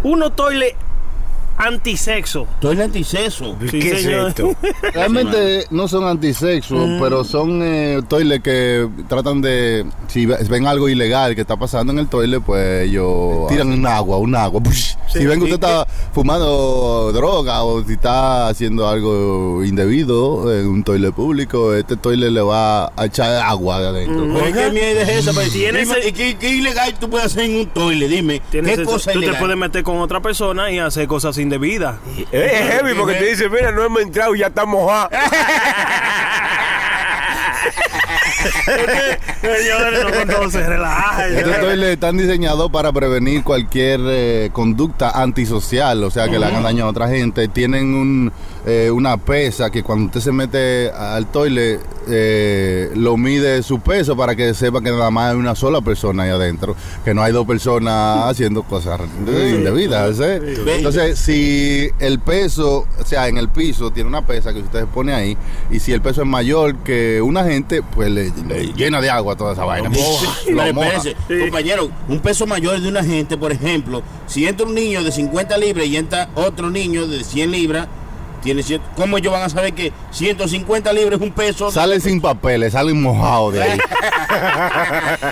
[0.03, 0.73] unos toiles
[1.57, 2.47] antisexo.
[2.59, 3.55] Toile antisexo.
[3.69, 4.33] Sí, señor.
[4.93, 6.99] Realmente no son antisexo, Mm.
[6.99, 9.85] pero son eh, toiles que tratan de.
[10.07, 13.85] Si ve- ven algo ilegal que está pasando en el toile, pues ellos tiran un
[13.87, 14.61] agua, un agua.
[15.07, 20.83] si ven que usted está fumando droga o si está haciendo algo indebido en un
[20.83, 24.23] toile público, este toile le va a echar agua de adentro.
[24.35, 25.33] Oye, ¿Qué mierda es esa?
[25.33, 28.07] Pero Tiene dime, ese- ¿y ¿qué, qué ilegal tú puedes hacer en un toile?
[28.07, 28.41] Dime.
[28.51, 31.95] Tienes ¿Qué cosa Tú te puedes meter con otra persona y hacer cosas indebidas.
[32.31, 35.09] Es heavy porque te dice, mira, no hemos entrado y ya está mojado.
[39.41, 41.27] Señores, se relaja.
[41.27, 46.89] Están diseñados para prevenir cualquier eh, conducta antisocial, o sea, que le hagan daño a
[46.89, 47.47] otra gente.
[47.47, 48.31] Tienen un,
[48.65, 54.17] eh, una pesa que cuando usted se mete al toile, eh, lo mide su peso
[54.17, 57.31] para que sepa que nada más hay una sola persona ahí adentro, que no hay
[57.31, 60.19] dos personas haciendo cosas indebidas.
[60.19, 60.41] ¿eh?
[60.77, 65.13] Entonces, si el peso, o sea, en el piso tiene una pesa que usted pone
[65.13, 65.37] ahí,
[65.69, 69.35] y si el peso es mayor que una gente, pues le, le llena de agua
[69.35, 69.89] toda esa vaina.
[69.89, 71.01] Lo moja.
[71.39, 75.55] compañero, un peso mayor de una gente, por ejemplo, si entra un niño de 50
[75.57, 77.87] libras y entra otro niño de 100 libras,
[78.45, 81.71] tiene cien- ¿cómo ellos van a saber que 150 libras es un peso?
[81.71, 83.79] Salen sin papeles, salen mojados de ahí.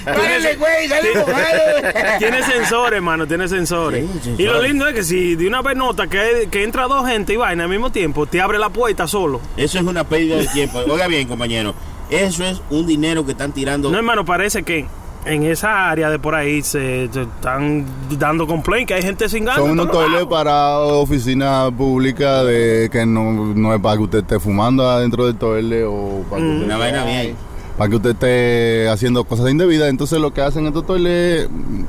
[0.06, 2.18] Párale, güey, sale mojado.
[2.20, 4.06] Tiene sensores, hermano, tiene sensores.
[4.24, 7.08] Sí, Y lo lindo es que si de una vez nota que, que entra dos
[7.08, 9.40] gente y vaina al mismo tiempo, te abre la puerta solo.
[9.58, 10.80] Eso es una pérdida de tiempo.
[10.90, 11.76] Oiga bien, compañero,
[12.10, 13.92] eso es un dinero que están tirando.
[13.92, 14.88] No, hermano, parece que
[15.26, 17.86] en esa área de por ahí se, se están
[18.18, 19.62] dando complaint que hay gente sin ganas.
[19.62, 24.40] Son unos toiles para oficina pública de que no, no es para que usted esté
[24.40, 27.36] fumando adentro del toile o para que usted Una vaina bien.
[27.78, 29.90] para que usted esté haciendo cosas indebidas.
[29.90, 31.48] Entonces lo que hacen estos toiles,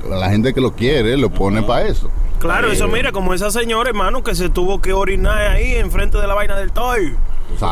[0.09, 2.09] la gente que lo quiere, lo pone para eso.
[2.39, 6.27] Claro, eso mira, como esa señora, hermano, que se tuvo que orinar ahí enfrente de
[6.27, 7.15] la vaina del toy.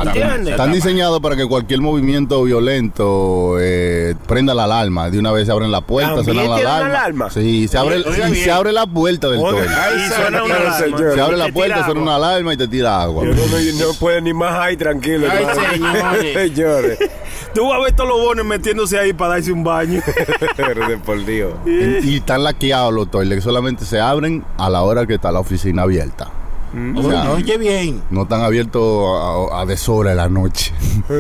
[0.04, 0.52] ¿Entiendes?
[0.52, 5.10] Están diseñados para que cualquier movimiento violento eh, prenda la alarma.
[5.10, 6.86] De una vez se abren la puerta, ¿También suena la alarma.
[6.98, 7.30] alarma?
[7.30, 9.66] Sí, se abre, Oiga y se abre la puerta del toile.
[9.66, 10.78] Y suena una alarma.
[10.78, 11.14] señor.
[11.14, 13.24] Se abre la puerta, suena una alarma y te tira agua.
[13.24, 15.26] Yo no, puede ni más ahí tranquilo.
[15.30, 16.98] Ay, señores.
[17.54, 20.00] Tú vas a ver todos los bonos metiéndose ahí para darse un baño.
[20.56, 21.52] Pero de por Dios.
[21.66, 25.30] Y, y están laqueados los toiles, que solamente se abren a la hora que está
[25.32, 26.30] la oficina abierta.
[26.96, 28.02] O sea, Oye, bien.
[28.08, 29.04] no están abiertos
[29.52, 30.72] a, a deshora de la noche.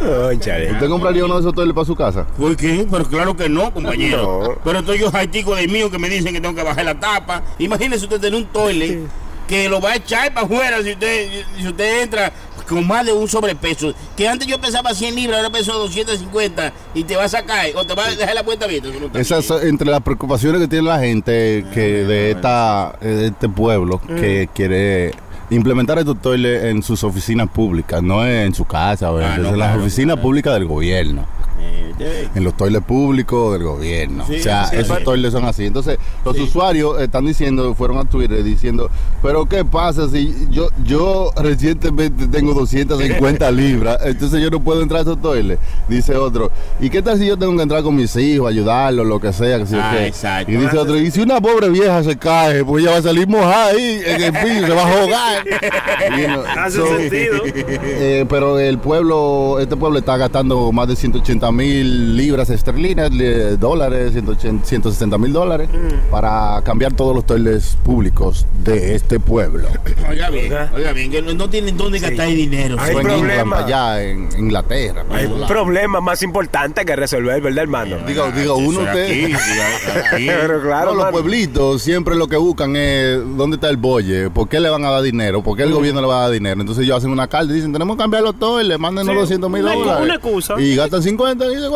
[0.00, 2.26] ¿Usted compraría uno de esos toiles para su casa?
[2.38, 2.86] ¿Por qué?
[2.90, 4.42] Pero claro que no, compañero.
[4.42, 4.54] No.
[4.62, 7.42] Pero estoy yo jaiticos de mío que me dicen que tengo que bajar la tapa.
[7.58, 9.00] Imagínese usted tener un toile
[9.48, 12.32] que lo va a echar para afuera si usted, si usted entra
[12.68, 13.92] con más de un sobrepeso.
[14.16, 17.84] Que antes yo pesaba 100 libras, ahora peso 250 y te va a sacar o
[17.84, 18.88] te va a dejar la puerta abierta.
[19.18, 24.00] Esas son entre las preocupaciones que tiene la gente que de esta de este pueblo
[24.00, 25.12] que quiere
[25.50, 29.48] implementar estos toiles en sus oficinas públicas, no en su casa, o en- Ah, no,
[29.50, 30.22] en las oficinas claro.
[30.22, 31.24] públicas del gobierno.
[31.60, 34.24] Eh, eh, en los toiles públicos del gobierno.
[34.26, 35.04] Sí, o sea, sí, esos sí.
[35.04, 35.64] toiles son así.
[35.66, 38.90] Entonces, los usuarios están diciendo, fueron a Twitter diciendo,
[39.22, 45.00] pero ¿qué pasa si yo yo recientemente tengo 250 libras, entonces yo no puedo entrar
[45.00, 45.58] a esos toiles?
[45.88, 49.20] Dice otro, ¿y qué tal si yo tengo que entrar con mis hijos, ayudarlos, lo
[49.20, 49.58] que sea?
[49.58, 50.50] Que yo Ah, exacto.
[50.52, 53.26] Y dice otro, ¿y si una pobre vieja se cae, pues ella va a salir
[53.28, 54.86] mojada ahí en el piso, se va a
[56.28, 57.36] no, Hace so- sentido.
[57.44, 63.10] eh, pero el pueblo, este pueblo está gastando más de 180 mil libras esterlinas,
[63.58, 65.68] dólares, 180 160 mil dólares,
[66.10, 69.68] para cambiar todos los toiles públicos de este pueblo.
[70.08, 72.76] Oiga bien, oiga bien, que no, no tienen dónde gastar el dinero.
[72.78, 73.40] Hay Fue en problema.
[73.42, 75.04] England, allá en Inglaterra.
[75.10, 77.96] Hay problemas más importantes que resolver, ¿verdad, hermano?
[78.06, 79.30] Digo, digo, uno usted.
[80.10, 84.48] Pero claro, No, los pueblitos siempre lo que buscan es dónde está el bolle, por
[84.48, 86.60] qué le van a dar dinero, por qué el gobierno le va a dar dinero.
[86.60, 89.14] Entonces ellos hacen una carta y dicen, tenemos que cambiarlo todo y le manden Sí,
[89.14, 90.04] 200 mil dólares.
[90.04, 90.54] una excusa.
[90.60, 91.75] Y gastan 50 y dice, ¿cuánto?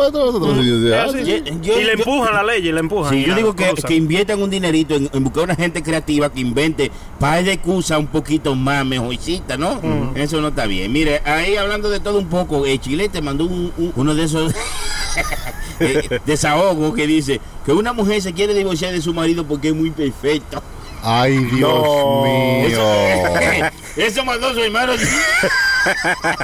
[1.79, 3.13] y le empujan la ley, y le empujan.
[3.13, 6.39] Sí, yo digo que, que inviertan un dinerito en, en buscar una gente creativa que
[6.41, 9.79] invente para de excusa un poquito más mejorcita, ¿no?
[10.15, 10.91] Eso no está bien.
[10.91, 14.53] Mire, ahí hablando de todo un poco, eh, Chilete mandó un- un- uno de esos
[15.79, 19.75] eh, desahogos que dice que una mujer se quiere divorciar de su marido porque es
[19.75, 20.61] muy perfecto.
[21.03, 21.83] Ay, Dios
[22.23, 22.81] mío.
[23.97, 24.93] Eso mandó su hermano.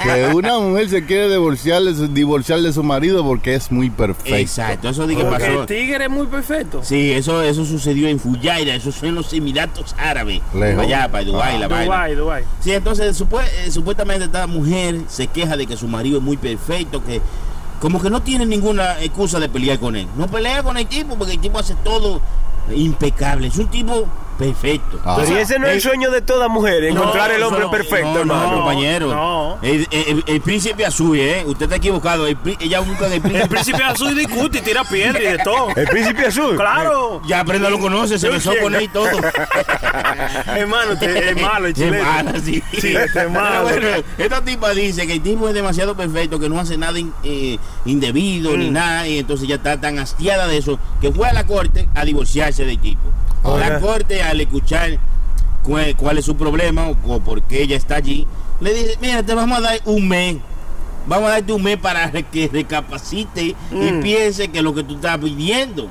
[0.04, 3.90] que una mujer se quiere divorciar de, su, divorciar de su marido porque es muy
[3.90, 4.36] perfecto.
[4.36, 5.62] Exacto, eso dije Porque pasó.
[5.62, 6.84] el tigre es muy perfecto.
[6.84, 10.42] Sí, eso, eso sucedió en Fujairah, eso son los Emiratos Árabes.
[10.54, 10.84] Lejos.
[10.84, 11.86] Allá, para Dubái, la vaina.
[11.86, 12.44] Dubai, Dubai.
[12.60, 17.04] Sí, entonces eh, supuestamente esta mujer se queja de que su marido es muy perfecto,
[17.04, 17.22] que
[17.80, 20.08] como que no tiene ninguna excusa de pelear con él.
[20.18, 22.22] No pelea con el tipo porque el tipo hace todo
[22.76, 23.48] impecable.
[23.48, 24.08] Es un tipo
[24.38, 25.00] perfecto.
[25.06, 25.16] Ah.
[25.20, 28.20] Pero ese no es el sueño de toda mujer, encontrar el hombre no, perfecto, no,
[28.22, 28.52] hermano.
[28.52, 29.08] No, compañero.
[29.08, 29.58] no.
[29.62, 31.44] El, el- el príncipe azul, ¿eh?
[31.46, 32.28] Usted está equivocado.
[32.28, 33.44] El ella busca del príncipe.
[33.44, 35.70] El príncipe azul discute y tira piedra y de todo.
[35.76, 36.56] El príncipe azul.
[36.56, 37.22] Claro.
[37.28, 39.08] Ya Brenda lo conoce, se besó con él y todo.
[40.56, 42.04] Hermano, este es malo el chileno.
[42.04, 42.64] mala, sí.
[42.80, 43.64] Sí, este es malo.
[43.64, 47.14] Bueno, esta tipa dice que el tipo es demasiado perfecto, que no hace nada in-
[47.24, 48.60] eh, indebido Mm.
[48.60, 51.88] ni nada, y entonces ya está tan hastiada de eso, que fue a la corte
[51.96, 53.02] a divorciarse del tipo.
[53.44, 54.98] La corte, al escuchar
[55.64, 58.26] cuál, cuál es su problema o, o por qué ella está allí,
[58.60, 60.38] le dice, mira, te vamos a dar un mes.
[61.08, 63.82] Vamos a darte un mes para que recapacite Mm.
[63.88, 65.88] y piense que lo que tú estás pidiendo.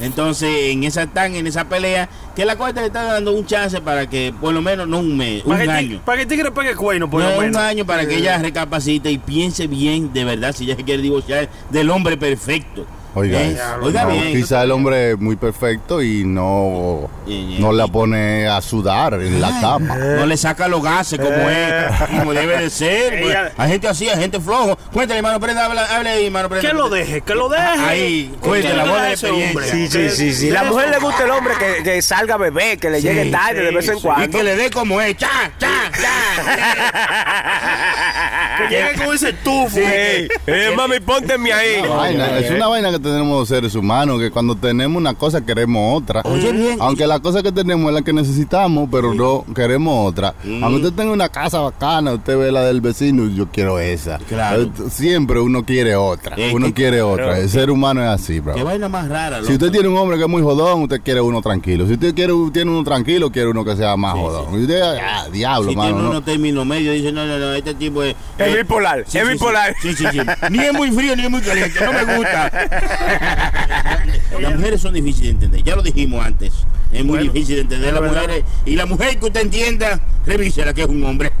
[0.00, 3.80] Entonces, en esa están en esa pelea, que la corte le está dando un chance
[3.82, 6.00] para que, por lo menos, no un mes, un Para que, año.
[6.06, 7.60] para que el tigre pegue cuerno, por No, lo un menos.
[7.60, 11.50] año para que ella recapacite y piense bien de verdad si ella se quiere divorciar
[11.70, 12.86] del hombre perfecto.
[13.14, 13.58] Oiga, ¿Eh?
[13.82, 14.32] Oiga No, bien.
[14.32, 17.10] quizá el hombre es muy perfecto y no,
[17.58, 19.96] no la pone a sudar en la cama.
[19.96, 21.84] No le saca los gases como es,
[22.18, 23.20] como debe de ser.
[23.20, 23.30] pues.
[23.30, 24.76] Ella- Hay gente así, hay gente flojo.
[24.92, 26.68] Cuéntale, hermano Prenda, habla, hable ahí, hermano Prenda.
[26.68, 27.62] Que lo deje, que lo deje.
[27.62, 29.62] Ahí, Que cuente la voz de experiencia.
[29.70, 30.50] Sí, sí, sí, sí.
[30.50, 33.70] La mujer le gusta el hombre que, que salga bebé, que le llegue tarde de
[33.70, 34.36] vez en Y cuando.
[34.38, 35.16] que le dé como es.
[35.16, 37.30] ¡Cha, cha, cha!
[38.68, 39.78] Que llegue con ese tufo.
[39.78, 41.80] Ey, eh, mami, pónteme ahí.
[41.88, 46.02] Vaina, es una vaina que tenemos los seres humanos, que cuando tenemos una cosa queremos
[46.02, 46.20] otra.
[46.24, 46.76] Oye, bien.
[46.80, 50.34] Aunque la cosa que tenemos es la que necesitamos, pero no queremos otra.
[50.62, 54.18] Aunque usted tenga una casa bacana, usted ve la del vecino, yo quiero esa.
[54.28, 54.62] Claro.
[54.62, 56.36] Eh, Siempre uno quiere otra.
[56.36, 57.38] Es Uno que- quiere otra.
[57.38, 58.54] El ser humano es así, bro.
[58.54, 61.20] Qué vaina más rara, Si usted tiene un hombre que es muy jodón, usted quiere
[61.20, 61.86] uno tranquilo.
[61.86, 64.58] Si usted quiere tiene uno tranquilo, quiere uno que sea más jodón.
[64.58, 65.88] Y usted, ah, diablo, Si mano.
[65.88, 66.10] tiene no.
[66.10, 68.14] unos términos medios, dice, no, no, no, este tipo es...
[68.38, 69.74] Es eh, bipolar, sí, es sí, bipolar.
[69.80, 70.18] Sí, sí, sí.
[70.50, 72.50] Ni es muy frío, ni es muy caliente, no me gusta.
[74.40, 76.52] Las mujeres son difíciles de entender, ya lo dijimos antes.
[76.92, 78.44] Es muy difícil de entender las mujeres.
[78.64, 81.32] Y la mujer que usted entienda, revísela que es un hombre.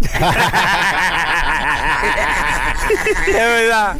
[3.26, 3.96] Es verdad.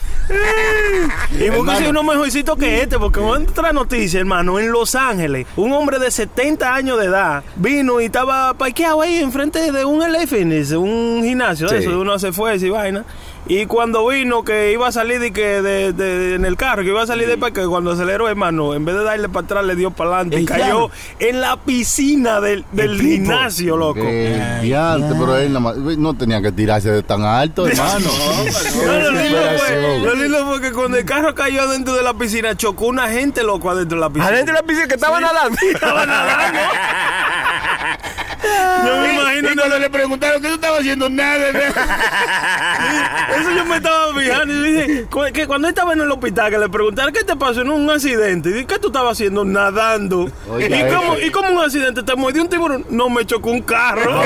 [1.39, 5.99] Y búsquese uno mejorcito que este, porque otra noticia, hermano, en Los Ángeles, un hombre
[5.99, 10.71] de 70 años de edad vino y estaba parqueado ahí enfrente de un LA Fitness,
[10.73, 11.77] un gimnasio Sí.
[11.77, 13.05] eso, uno hace fuerza y vaina.
[13.47, 16.89] Y cuando vino que iba a salir de que de, de- en el carro, que
[16.91, 19.75] iba a salir de parque, cuando aceleró, hermano, en vez de darle para atrás, le
[19.75, 20.91] dio para adelante y cayó diablo.
[21.19, 23.99] en la piscina del, del gimnasio, loco.
[24.03, 27.99] Eh, diante, pero él nada más- no tenía que tirarse de tan alto, hermano.
[28.01, 30.05] No, lo, lindo fue, desesperación.
[30.05, 33.43] lo lindo fue que cuando el carro cayó adentro de la piscina, chocó una gente
[33.43, 34.29] loco adentro de la piscina.
[34.29, 35.57] Adentro de la piscina que estaba nadando.
[35.73, 36.59] Estaba nadando.
[38.87, 41.09] Yo me imagino Y cuando le preguntaron, ¿qué tú estabas haciendo?
[41.09, 41.51] Nada.
[43.41, 46.69] Eso yo me estaba fijando y dije que cuando estaba en el hospital que le
[46.69, 49.45] preguntaron qué te pasó en un accidente y dije, ¿qué tú estabas haciendo?
[49.45, 50.31] Nadando.
[50.49, 51.27] Oiga, ¿Y cómo, eso.
[51.27, 52.03] ¿Y cómo un accidente?
[52.03, 52.87] ¿Te mordió un tiburón?
[52.91, 54.23] No, me chocó un carro.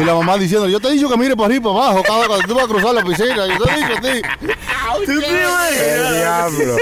[0.00, 2.02] Y la mamá diciendo, yo te he dicho que mire para arriba y para abajo
[2.06, 3.46] cada cuando tú vas a cruzar la piscina.
[3.46, 4.22] Yo te he dicho a ti.
[5.06, 6.14] ¿Tú te imaginas?
[6.14, 6.76] diablo.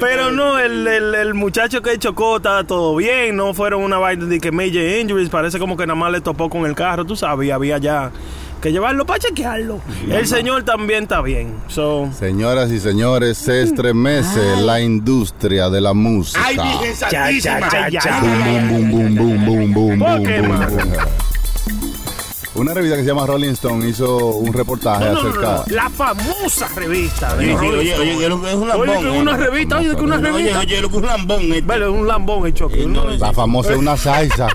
[0.00, 4.26] Pero no, el, el, el muchacho que chocó estaba todo bien, no fueron una vaina
[4.26, 7.14] de que major injuries, parece como que nada más le topó con el carro, tú
[7.14, 8.10] sabes, y había ya
[8.60, 9.80] que llevarlo para chequearlo.
[10.10, 11.54] El señor también está bien.
[11.68, 16.40] So, Señoras y señores, se estremece la industria de la música.
[16.44, 17.60] Ay, Virgen Santísima.
[17.70, 18.20] cha, cha, cha.
[18.20, 20.92] Boom, boom, boom, boom, boom, boom, ¿Por boom, boom.
[22.58, 25.64] Una revista que se llama Rolling Stone hizo un reportaje no, no, no, acerca.
[25.68, 28.10] no, la famosa revista de Sí, sí, Rolling oye, Stone.
[28.10, 28.86] oye, que que es un Oye, lambón.
[29.02, 29.20] que eh.
[29.20, 30.58] una revista, oye, que una Oye, revista.
[30.60, 31.42] oye, lo que es un lambón.
[31.42, 31.60] este.
[31.62, 32.54] Vale, un lambón
[32.88, 33.10] no, ¿no?
[33.16, 34.48] La famosa es una salsa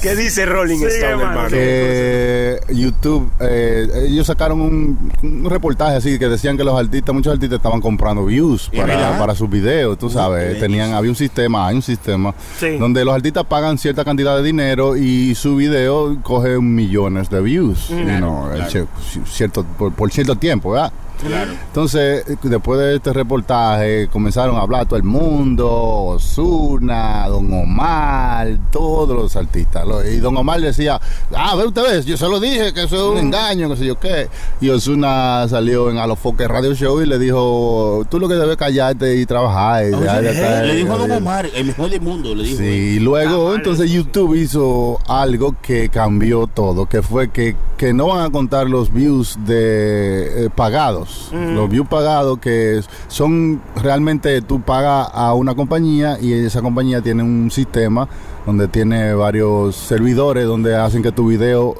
[0.00, 1.30] ¿Qué dice Rolling Sí, Stone, hermano.
[1.30, 1.48] hermano?
[1.50, 7.32] que YouTube, eh, ellos sacaron un, un reportaje así que decían que los artistas, muchos
[7.32, 11.66] artistas estaban comprando views ¿Es para, para sus videos, tú sabes, tenían, había un sistema,
[11.68, 12.76] hay un sistema Sí.
[12.78, 17.88] donde los artistas pagan cierta cantidad de dinero y su video coge millones de views,
[17.88, 18.86] you know, che-
[19.26, 20.92] cierto, por, por cierto tiempo, ¿verdad?
[21.26, 21.52] Claro.
[21.52, 28.48] Entonces, eh, después de este reportaje, comenzaron a hablar todo el mundo, Osuna, Don Omar,
[28.70, 29.84] todos los artistas.
[30.12, 31.00] Y Don Omar decía,
[31.34, 33.84] ah, ve usted, ve, yo se lo dije, que eso es un engaño, que sé
[33.86, 34.28] yo qué.
[34.60, 39.16] Y Osuna salió en Alofoque Radio Show y le dijo, tú lo que debes callarte
[39.16, 39.84] y trabajar.
[39.86, 42.58] y de estar- Le dijo a Don Omar, el mejor del mundo, le dijo.
[42.58, 48.08] Sí, y luego entonces YouTube hizo algo que cambió todo, que fue que, que no
[48.08, 51.11] van a contar los views de eh, pagados.
[51.32, 57.22] Los views pagados que son realmente tú pagas a una compañía y esa compañía tiene
[57.22, 58.08] un sistema
[58.46, 61.74] donde tiene varios servidores donde hacen que tu video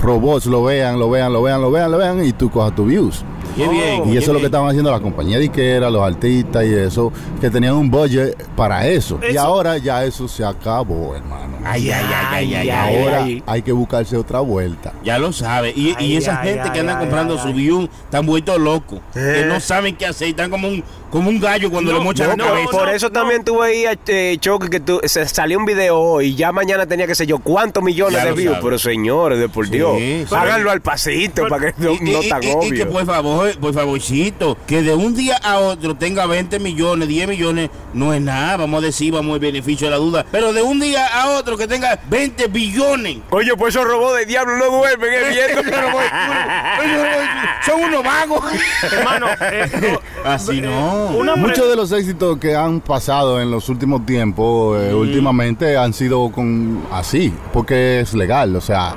[0.00, 2.86] robots lo vean, lo vean, lo vean, lo vean, lo vean y tú cojas tus
[2.86, 3.24] views.
[3.56, 4.08] Qué bien.
[4.08, 7.12] Y qué eso es lo que estaban haciendo la compañía disquera, los artistas y eso,
[7.40, 9.18] que tenían un budget para eso.
[9.30, 11.52] Y ahora ya eso se acabó, hermano.
[11.64, 13.42] Ay, ay, ay, ay, ay, ay, ahora ay.
[13.46, 14.92] hay que buscarse otra vuelta.
[15.04, 15.72] Ya lo sabe.
[15.74, 17.54] Y, y Ay, esa ay, gente ay, que anda ay, comprando ay, su ay.
[17.54, 19.00] view están vueltos locos.
[19.12, 20.28] Que no saben qué hacer.
[20.28, 20.82] Están como un,
[21.12, 22.70] como un gallo cuando No, le mochan la no, cabeza.
[22.70, 26.34] Por eso también tú veías, eh, Choque, que tú, se salió un video hoy y
[26.34, 28.54] ya mañana tenía que sé yo cuántos millones Ya de views.
[28.54, 28.64] sabe.
[28.64, 30.24] Pero señores, de por Sí, Dios, sí.
[30.34, 32.70] háganlo al pasito para que no, Y- no y- y- y obvio.
[32.74, 37.28] que por favor, por favorcito, que de un día a otro tenga 20 millones, 10
[37.28, 40.24] millones, no es nada, vamos a decir, vamos al beneficio de la duda.
[40.32, 43.18] Pero de un día a otro que tenga 20 billones.
[43.30, 45.62] Oye, pues esos robots de diablo no duermen, eh.
[47.66, 48.44] Son unos vagos.
[48.90, 51.01] Hermano, eh, no, Así no.
[51.36, 54.84] Muchos de los éxitos que han pasado en los últimos tiempos, Mm.
[54.90, 58.94] eh, últimamente, han sido con así, porque es legal, o sea,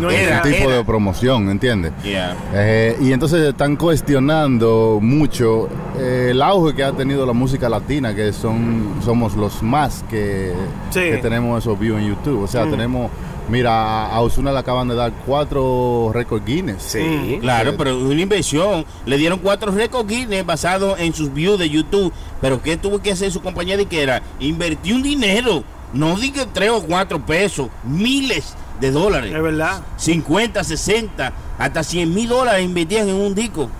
[0.00, 0.76] no es un tipo era.
[0.76, 1.92] de promoción, ¿entiendes?
[2.04, 2.36] Yeah.
[2.54, 5.68] Eh, y entonces están cuestionando mucho
[5.98, 10.52] eh, el auge que ha tenido la música latina, que son somos los más que,
[10.90, 11.00] Sí.
[11.00, 12.42] que tenemos esos views en YouTube.
[12.44, 13.10] O sea, tenemos,
[13.48, 16.82] mira, a Osuna le acaban de dar cuatro récords Guinness.
[16.82, 17.38] Sí.
[17.40, 18.84] Claro, pero es una inversión.
[19.06, 22.12] Le dieron cuatro récords Guinness basados en sus views de YouTube.
[22.40, 24.22] Pero ¿qué tuvo que hacer su compañía de que era?
[24.40, 25.64] Invertir un dinero.
[25.92, 29.34] No diga tres o cuatro pesos, miles de dólares.
[29.34, 29.82] Es verdad.
[29.96, 33.70] 50, 60, hasta 100 mil dólares invertían en un disco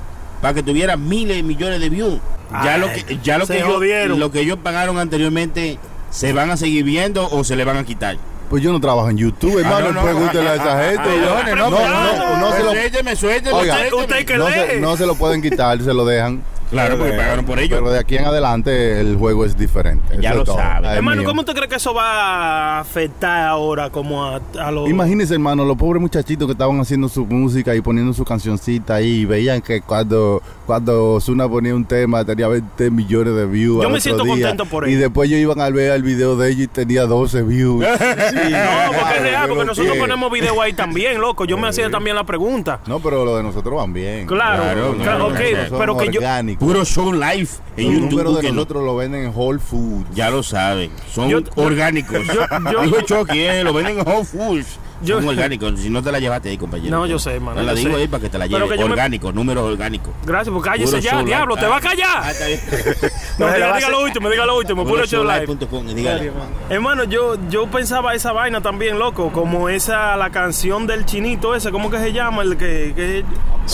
[0.41, 2.19] para que tuviera miles de millones de views.
[2.51, 5.79] Ya lo que, ya lo se que, ellos, lo que ellos pagaron anteriormente,
[6.11, 8.17] ¿se van a seguir viendo o se le van a quitar?
[8.49, 10.03] Pues yo no trabajo en YouTube, hermano, Ah, no, no.
[10.03, 11.19] pregúntele a esa gente.
[11.55, 14.03] No, no, no, no, se lo, Suélteme, suélteme, Oiga, suélteme.
[14.03, 16.43] usted que no, se, no se lo pueden quitar, se lo dejan.
[16.71, 17.77] Claro, porque pagaron por ello.
[17.77, 20.17] Pero de aquí en adelante el juego es diferente.
[20.21, 20.57] Ya eso lo es todo.
[20.59, 20.89] sabe.
[20.89, 21.29] Ay, Hermano, mío.
[21.29, 24.89] ¿cómo te crees que eso va a afectar ahora como a, a los...
[24.89, 29.21] Imagínense, hermano, los pobres muchachitos que estaban haciendo su música y poniendo su cancioncita ahí,
[29.21, 31.19] y veían que cuando cuando
[31.51, 33.83] ponía un tema tenía 20 millones de views.
[33.83, 35.01] Yo me siento día, contento por Y ello.
[35.01, 37.87] después ellos iban a ver el video de ella y tenía 12 views.
[38.39, 40.01] No, porque es real, porque nosotros ¿qué?
[40.01, 41.45] ponemos video ahí también, loco.
[41.45, 42.81] Yo me hacía también la pregunta.
[42.87, 44.27] No, pero lo de nosotros van bien.
[44.27, 46.21] Claro, Claro, claro, ok, pero que yo...
[46.21, 46.58] orgánicos.
[46.59, 48.11] Puro show live en Los YouTube.
[48.11, 50.07] números de nosotros lo venden en Whole Foods.
[50.15, 52.27] Ya lo saben, son Yo- yo- orgánicos.
[52.27, 54.79] yo- Dijo Chucky, eh, lo venden en Whole Foods.
[55.03, 55.73] Yo- son orgánicos.
[55.79, 56.97] Si no te la llevaste ahí, compañero.
[56.97, 58.01] No, yo sé, hermano, No la digo sé.
[58.03, 58.69] ahí para que te la lleves.
[58.79, 60.13] me- Orgánicos, números orgánicos.
[60.27, 61.61] Gracias, pues cállese Puro ya, diablo, live.
[61.65, 62.31] te va a Ah, callar.
[62.31, 62.61] está bien.
[63.39, 65.47] No, No, diga, lo último, diga lo último, puro show live.
[65.95, 66.33] Dígale.
[66.71, 71.71] Hermano, yo, yo pensaba esa vaina también, loco, como esa, la canción del chinito ese,
[71.71, 72.43] ¿cómo que se llama?
[72.43, 73.25] El que, que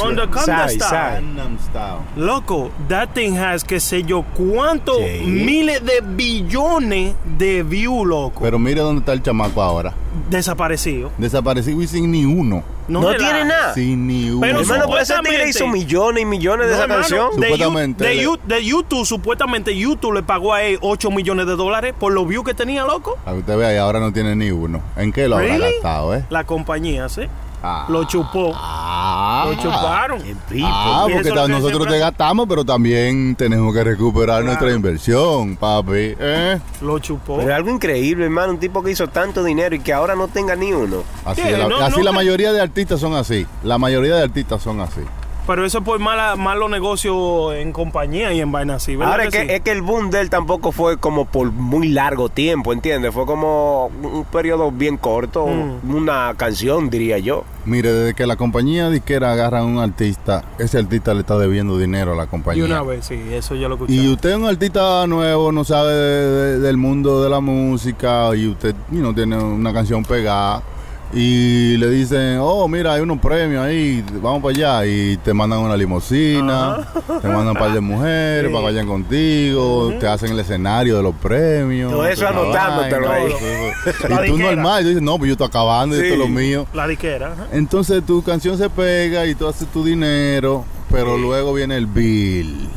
[0.03, 0.27] On the
[0.69, 1.23] Style.
[2.17, 5.25] Loco, that thing has, qué sé yo, cuántos Sí.
[5.27, 9.95] miles de billones de views, loco, Pero mire dónde está el chamaco ahora.
[10.31, 11.11] desaparecido.
[11.19, 12.63] Desaparecido y sin ni uno.
[12.89, 13.73] No tiene nada.
[13.75, 14.41] Sin ni uno.
[14.41, 17.41] Pero Hermano, por ese tigre hizo millones y millones de No, esa hermano, canción.
[17.41, 18.05] De, Supuestamente,
[18.47, 22.45] de YouTube, supuestamente YouTube le pagó a él 8 millones de dólares por los views
[22.45, 23.17] que tenía, loco.
[23.25, 24.81] A usted vea, y ahora no tiene ni uno.
[24.97, 25.73] ¿En qué lo habrá Really?
[25.75, 26.25] gastado, eh?
[26.31, 27.23] La compañía, ¿sí?
[27.63, 27.87] Ah.
[27.89, 28.53] Lo chupó.
[28.55, 28.94] Ah.
[29.47, 30.23] Lo chuparon.
[30.65, 36.15] Ah, porque nosotros siempre- te gastamos, pero también tenemos que recuperar nuestra inversión, papi.
[36.19, 36.59] ¿eh?
[36.81, 37.37] Lo chupó.
[37.39, 38.53] Pero es algo increíble, hermano.
[38.53, 41.03] Un tipo que hizo tanto dinero y que ahora no tenga ni uno.
[41.25, 43.47] Así, la, No, así no la mayoría de artistas son así.
[43.63, 45.01] La mayoría de artistas son así.
[45.47, 49.13] Pero eso es por mala, malos negocios en compañía y en vaina así, ¿verdad?
[49.13, 49.47] Ahora es que sí?
[49.51, 53.13] es que el boom de él tampoco fue como por muy largo tiempo, ¿entiendes?
[53.13, 55.95] Fue como un periodo bien corto, Mm.
[55.95, 57.45] una canción, diría yo.
[57.67, 61.77] Mire, desde que la compañía disquera agarra a un artista, ese artista le está debiendo
[61.77, 62.65] dinero a la Y compañía.
[62.65, 63.93] una vez, sí, eso ya lo escuché.
[63.93, 68.35] Y usted es un artista nuevo, no sabe de- de- del mundo de la música
[68.35, 70.63] y usted no tiene una canción pegada
[71.15, 75.61] y le dicen, oh, mira, hay unos premios ahí, vamos para allá y te mandan
[75.61, 76.89] una limusina,
[77.23, 81.03] te mandan un par de mujeres para que vayan contigo, te hacen el escenario de
[81.05, 81.93] los premios.
[81.93, 83.33] Todo eso anotándotelo ahí.
[84.25, 86.67] Y tú normal, y dices, no, pues yo estoy acabando, y esto es lo mío.
[86.75, 87.33] La diquera.
[87.33, 87.47] ajá.
[87.53, 92.69] Entonces tu canción se pega y tú haces tu dinero, pero luego viene el bill.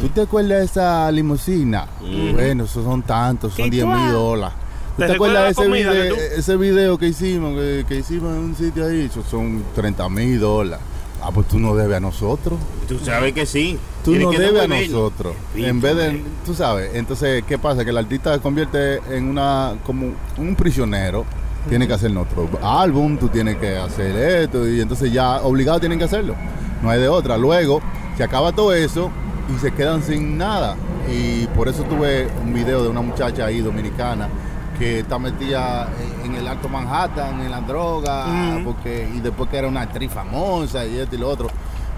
[0.00, 1.86] ¿Tú te acuerdas de esa limusina?
[2.00, 4.56] Bueno, esos son tantos, son ¿Y 10 tú, mil dólares.
[4.96, 7.84] ¿Tú ¿Te te acuerdas de ese, comida video, que tú- ese video que hicimos, que,
[7.88, 9.02] que hicimos en un sitio ahí?
[9.02, 10.84] Esos son 30 mil dólares.
[11.22, 12.58] Ah, pues tú no debes a nosotros.
[12.88, 13.78] Tú sabes que sí.
[14.04, 15.34] Tú no debes a nosotros.
[15.54, 16.22] En vez de, eh.
[16.46, 17.84] tú sabes, entonces, ¿qué pasa?
[17.84, 21.24] Que el artista se convierte en una, como un prisionero.
[21.68, 25.98] Tiene que hacer otro álbum, tú tienes que hacer esto, y entonces ya obligado tienen
[25.98, 26.34] que hacerlo.
[26.82, 27.36] No hay de otra.
[27.36, 27.82] Luego,
[28.16, 29.10] se acaba todo eso
[29.54, 30.76] y se quedan sin nada.
[31.12, 34.28] Y por eso tuve un video de una muchacha ahí dominicana
[34.80, 35.88] que está metida
[36.24, 38.24] en- en el Alto Manhattan, en la droga,
[38.64, 41.48] porque, y después que era una actriz famosa y esto y lo otro.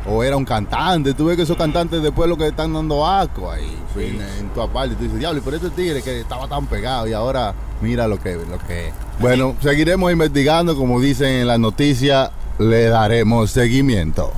[0.04, 1.14] o era un cantante.
[1.14, 4.60] Tú ves que esos cantantes después lo que están dando asco ahí en, en tu
[4.60, 4.96] aparte.
[4.96, 8.18] Tú dices, diablo, y por este tigre que estaba tan pegado y ahora mira lo
[8.18, 8.94] que, lo que es.
[9.20, 14.32] Bueno, seguiremos investigando, como dicen en las noticias, le daremos seguimiento.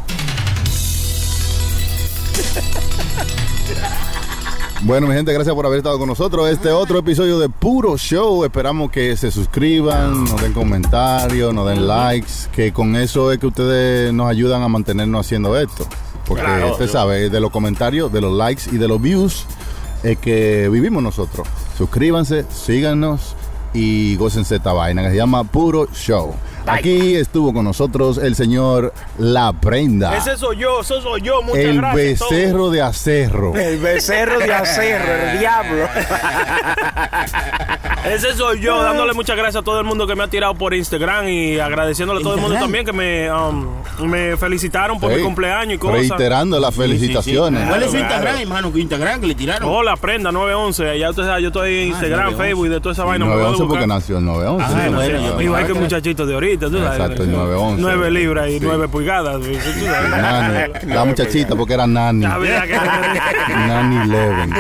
[4.87, 6.47] Bueno, mi gente, gracias por haber estado con nosotros.
[6.51, 8.45] Este otro episodio de Puro Show.
[8.45, 13.47] Esperamos que se suscriban, nos den comentarios, nos den likes, que con eso es que
[13.47, 15.87] ustedes nos ayudan a mantenernos haciendo esto.
[16.27, 16.73] Porque Claro.
[16.73, 19.47] usted sabe, de los comentarios, de los likes y de los views
[20.03, 21.49] es que vivimos nosotros.
[21.79, 23.37] Suscríbanse, síganos
[23.73, 26.35] y gócense esta vaina que se llama Puro Show.
[26.67, 30.17] Aquí estuvo con nosotros el señor La Prenda.
[30.17, 31.43] Ese soy yo, eso soy yo.
[31.43, 32.19] Muchas El gracias.
[32.21, 32.31] todo.
[32.31, 33.55] becerro de acerro.
[33.65, 35.85] El becerro de acerro, el diablo.
[38.05, 40.75] Ese soy yo, dándole muchas gracias a todo el mundo que me ha tirado por
[40.75, 43.67] Instagram y agradeciéndole a todo el mundo también que me, um,
[44.03, 46.01] me felicitaron por mi cumpleaños y cosas.
[46.11, 47.67] Reiterando las felicitaciones.
[47.69, 48.39] ¿Cuál es su Claro, Instagram, claro.
[48.43, 48.73] hermano?
[48.73, 49.69] ¿Qué Instagram que le tiraron?
[49.71, 50.99] Hola, prenda 911.
[50.99, 52.45] Ya usted sabe, yo estoy en Instagram, 911.
[52.49, 53.25] Facebook y de toda esa vaina.
[53.25, 54.67] me puede 911 porque nació el 911.
[54.67, 57.01] Ah, Sí, bueno, Igual que el muchachito de ahorita, tú sabes.
[57.01, 57.83] Exacto, el 911.
[57.83, 58.61] 9 libras y Sí.
[58.63, 59.41] 9 pulgadas.
[59.41, 59.45] tú
[59.85, 60.11] sabes.
[60.11, 60.73] Nani.
[60.95, 62.25] La muchachita porque era Nani.
[63.49, 64.53] Nani Leven.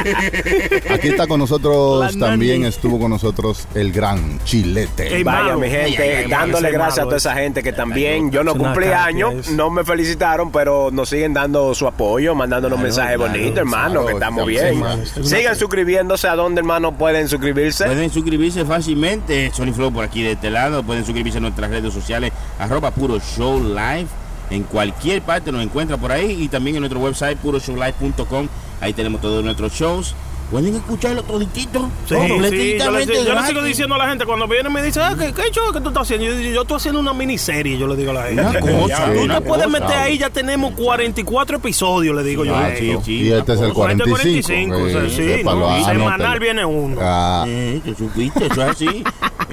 [0.90, 2.20] Aquí está con nosotros, La Nani.
[2.20, 5.16] también estuvo con nosotros el gran Chilete.
[5.16, 8.86] Ey, Vaya, mi gente, dándole gracias a toda esa gente que también, yo no cumplí
[8.88, 13.92] años, no me felicitaron, pero nos siguen dando su apoyo, mandándonos mensajes claro, bonitos, hermano,
[14.02, 14.82] claro, que estamos bien.
[15.22, 17.84] Sigan suscribiéndose a donde, hermano, pueden suscribirse.
[17.86, 21.83] Pueden suscribirse fácilmente, Sony Flow por aquí de este lado, pueden suscribirse a nuestras redes
[21.92, 24.06] sociales, arroba puro show live,
[24.50, 28.48] en cualquier parte nos encuentra por ahí y también en nuestro website puroshowlive.com,
[28.80, 30.14] ahí tenemos todos nuestros shows,
[30.50, 33.48] pueden escucharlo toditito, Sí, sí, yo, completamente le, yo le gratis.
[33.48, 35.88] sigo diciendo a la gente cuando viene me dice, ah, ¿qué, qué show que tú
[35.88, 36.26] estás haciendo?
[36.26, 38.42] Yo, estoy haciendo una miniserie, yo le digo a la gente.
[38.42, 42.54] Una cosa, Ya, tú te puedes meter ahí, ya tenemos 44 episodios, le digo yo.
[42.54, 42.90] Ah, y
[43.32, 44.74] este es el 40, 45.
[44.74, 45.68] 45, o sea, eh, sí, sépalo, ¿no?
[45.74, 45.92] anótelo.
[45.98, 46.96] semanal viene uno.
[47.00, 48.46] Ah, Eh, ¿te supiste?
[48.46, 49.02] Eso es así.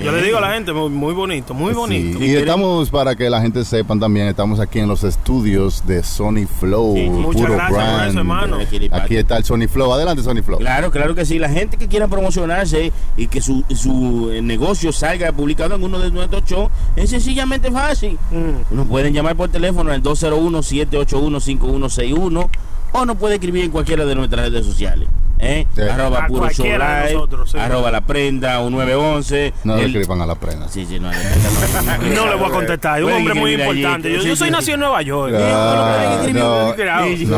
[0.04, 2.20] Yo le digo a la gente, muy, muy bonito, muy bonito.
[2.20, 2.26] sí.
[2.26, 6.45] Y estamos, para que la gente sepan también, estamos aquí en los estudios de Sony
[6.60, 7.10] Flow, Sí.
[7.10, 8.10] Muchas puro gracias por brand.
[8.10, 8.58] eso, hermano.
[8.91, 9.93] Aquí está el Sony Flow.
[9.93, 10.60] Adelante, Sony Flow.
[10.60, 11.39] Claro, claro que sí.
[11.39, 15.99] La gente que quiera promocionarse y que su, su eh, negocio salga publicado en uno
[15.99, 18.18] de nuestros shows es sencillamente fácil.
[18.32, 18.76] Mm.
[18.76, 22.49] Nos pueden llamar por teléfono al 201-781-5161
[22.93, 25.08] o nos puede escribir en cualquiera de nuestras redes sociales.
[25.42, 25.68] ¿Eh?
[25.76, 25.82] Sí.
[25.82, 27.58] Arroba A puro show live, nosotros, sí.
[27.58, 29.54] arroba la prenda o 911.
[29.64, 30.70] No le escriban a la prenda.
[30.70, 32.04] Sí, sí, no, la prenda no.
[32.16, 34.12] No le voy a contestar, es un hombre muy importante.
[34.14, 34.52] Yo, sí, yo soy sí.
[34.52, 35.34] nacido en Nueva York.
[35.34, 36.76] No,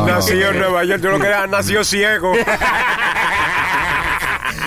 [0.05, 0.59] Nació en.
[0.59, 2.33] Nueva York, yo lo que era, nació ciego.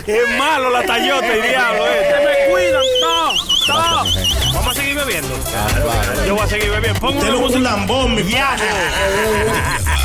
[0.07, 2.15] Es malo la tallota y diablo, eh.
[2.47, 4.05] me cuidan, no, no.
[4.55, 5.35] Vamos a seguir bebiendo.
[6.25, 7.01] Yo voy a seguir bebiendo.
[7.01, 7.59] Pongo música.
[7.59, 8.23] lambón, mi